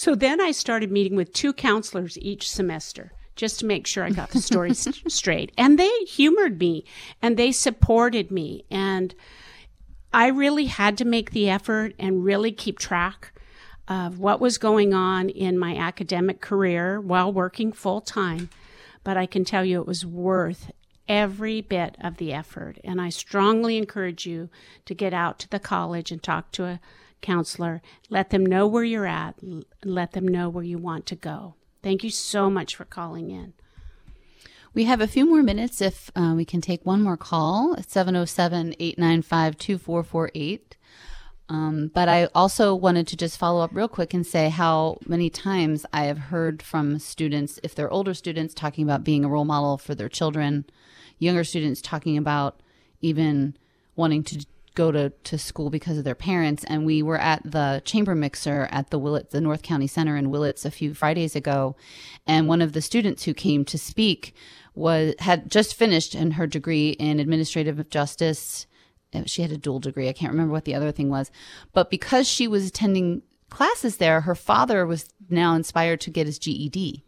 [0.00, 4.08] So then I started meeting with two counselors each semester just to make sure I
[4.08, 5.52] got the story st- straight.
[5.58, 6.86] And they humored me
[7.20, 8.64] and they supported me.
[8.70, 9.14] And
[10.10, 13.38] I really had to make the effort and really keep track
[13.88, 18.48] of what was going on in my academic career while working full time.
[19.04, 20.70] But I can tell you it was worth
[21.10, 22.78] every bit of the effort.
[22.84, 24.48] And I strongly encourage you
[24.86, 26.80] to get out to the college and talk to a
[27.20, 27.82] counselor.
[28.08, 29.36] Let them know where you're at,
[29.84, 31.54] let them know where you want to go.
[31.82, 33.54] Thank you so much for calling in.
[34.72, 37.90] We have a few more minutes if uh, we can take one more call at
[37.90, 40.76] 707 895 2448.
[41.48, 45.28] Um, but I also wanted to just follow up real quick and say how many
[45.28, 49.44] times I have heard from students, if they're older students, talking about being a role
[49.44, 50.64] model for their children,
[51.18, 52.60] younger students talking about
[53.00, 53.56] even
[53.96, 56.64] wanting to go to, to school because of their parents.
[56.64, 60.30] And we were at the chamber mixer at the Willits, the North County Center in
[60.30, 61.76] Willits a few Fridays ago.
[62.26, 64.34] And one of the students who came to speak
[64.74, 68.66] was had just finished in her degree in administrative justice
[69.14, 70.08] uh, she had a dual degree.
[70.08, 71.30] I can't remember what the other thing was.
[71.72, 76.38] But because she was attending classes there, her father was now inspired to get his
[76.38, 77.04] GED.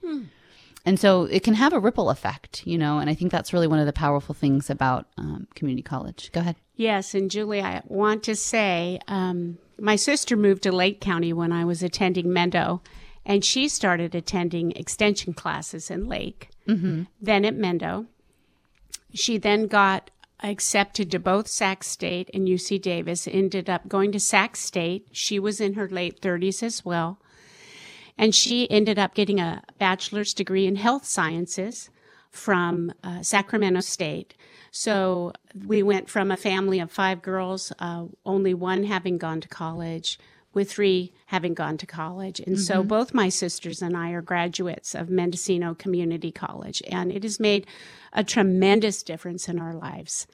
[0.84, 3.68] And so it can have a ripple effect, you know, and I think that's really
[3.68, 6.30] one of the powerful things about um, community college.
[6.32, 6.56] Go ahead.
[6.74, 11.52] Yes, and Julie, I want to say um, my sister moved to Lake County when
[11.52, 12.80] I was attending Mendo,
[13.24, 16.48] and she started attending extension classes in Lake,
[17.20, 18.06] then at Mendo.
[19.14, 20.10] She then got
[20.42, 25.06] accepted to both Sac State and UC Davis, ended up going to Sac State.
[25.12, 27.20] She was in her late 30s as well.
[28.18, 31.90] And she ended up getting a bachelor's degree in health sciences
[32.30, 34.34] from uh, Sacramento State.
[34.70, 35.32] So
[35.66, 40.18] we went from a family of five girls, uh, only one having gone to college,
[40.54, 42.40] with three having gone to college.
[42.40, 47.22] And so both my sisters and I are graduates of Mendocino Community College, and it
[47.22, 47.66] has made
[48.12, 50.26] a tremendous difference in our lives.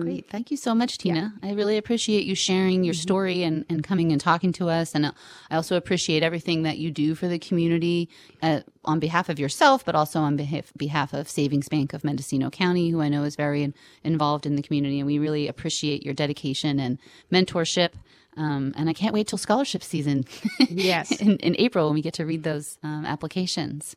[0.00, 0.28] Great.
[0.30, 1.34] Thank you so much, Tina.
[1.42, 4.94] I really appreciate you sharing your story and, and coming and talking to us.
[4.94, 8.08] And I also appreciate everything that you do for the community
[8.42, 12.50] uh, on behalf of yourself, but also on behalf, behalf of Savings Bank of Mendocino
[12.50, 15.00] County, who I know is very in, involved in the community.
[15.00, 16.98] And we really appreciate your dedication and
[17.32, 17.90] mentorship.
[18.36, 20.24] Um, and I can't wait till scholarship season
[20.68, 21.12] Yes.
[21.20, 23.96] in, in April when we get to read those um, applications.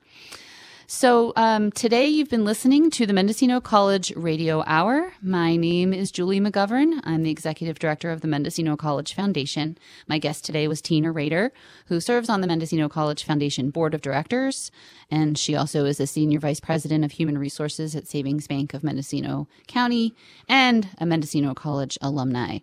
[0.90, 5.12] So um, today you've been listening to the Mendocino College Radio Hour.
[5.22, 7.02] My name is Julie McGovern.
[7.04, 9.78] I'm the executive director of the Mendocino College Foundation.
[10.08, 11.52] My guest today was Tina Rader,
[11.88, 14.72] who serves on the Mendocino College Foundation Board of Directors,
[15.12, 18.82] and she also is a senior vice president of human resources at Savings Bank of
[18.82, 20.16] Mendocino County
[20.48, 22.60] and a Mendocino College alumni.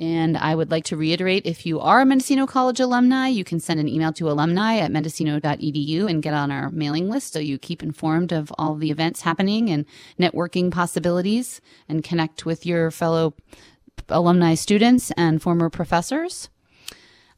[0.00, 3.60] And I would like to reiterate if you are a Mendocino College alumni, you can
[3.60, 7.58] send an email to alumni at mendocino.edu and get on our mailing list so you
[7.58, 9.84] keep informed of all the events happening and
[10.18, 13.34] networking possibilities and connect with your fellow
[14.08, 16.48] alumni students and former professors.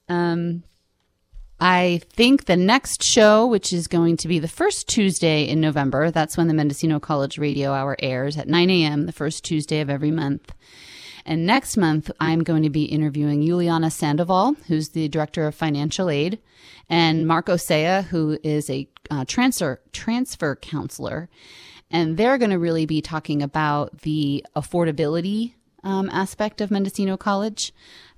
[0.08, 0.62] Um,
[1.60, 6.10] I think the next show, which is going to be the first Tuesday in November,
[6.10, 9.88] that's when the Mendocino College Radio Hour airs at 9 a.m., the first Tuesday of
[9.88, 10.52] every month.
[11.26, 16.08] And next month, I'm going to be interviewing Juliana Sandoval, who's the director of financial
[16.08, 16.38] aid,
[16.88, 21.28] and Marco Sea, who is a uh, transfer transfer counselor.
[21.90, 27.72] And they're going to really be talking about the affordability um, aspect of Mendocino College.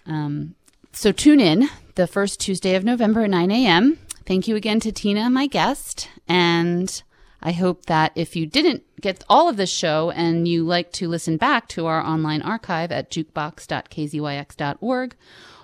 [0.06, 0.54] Um,
[0.92, 3.98] so tune in the first Tuesday of November at 9 a.m.
[4.26, 7.02] Thank you again to Tina, my guest, and
[7.40, 11.08] I hope that if you didn't get all of this show and you like to
[11.08, 15.16] listen back to our online archive at jukebox.kzyx.org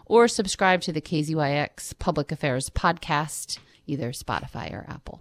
[0.07, 5.21] or subscribe to the KZYX Public Affairs podcast, either Spotify or Apple.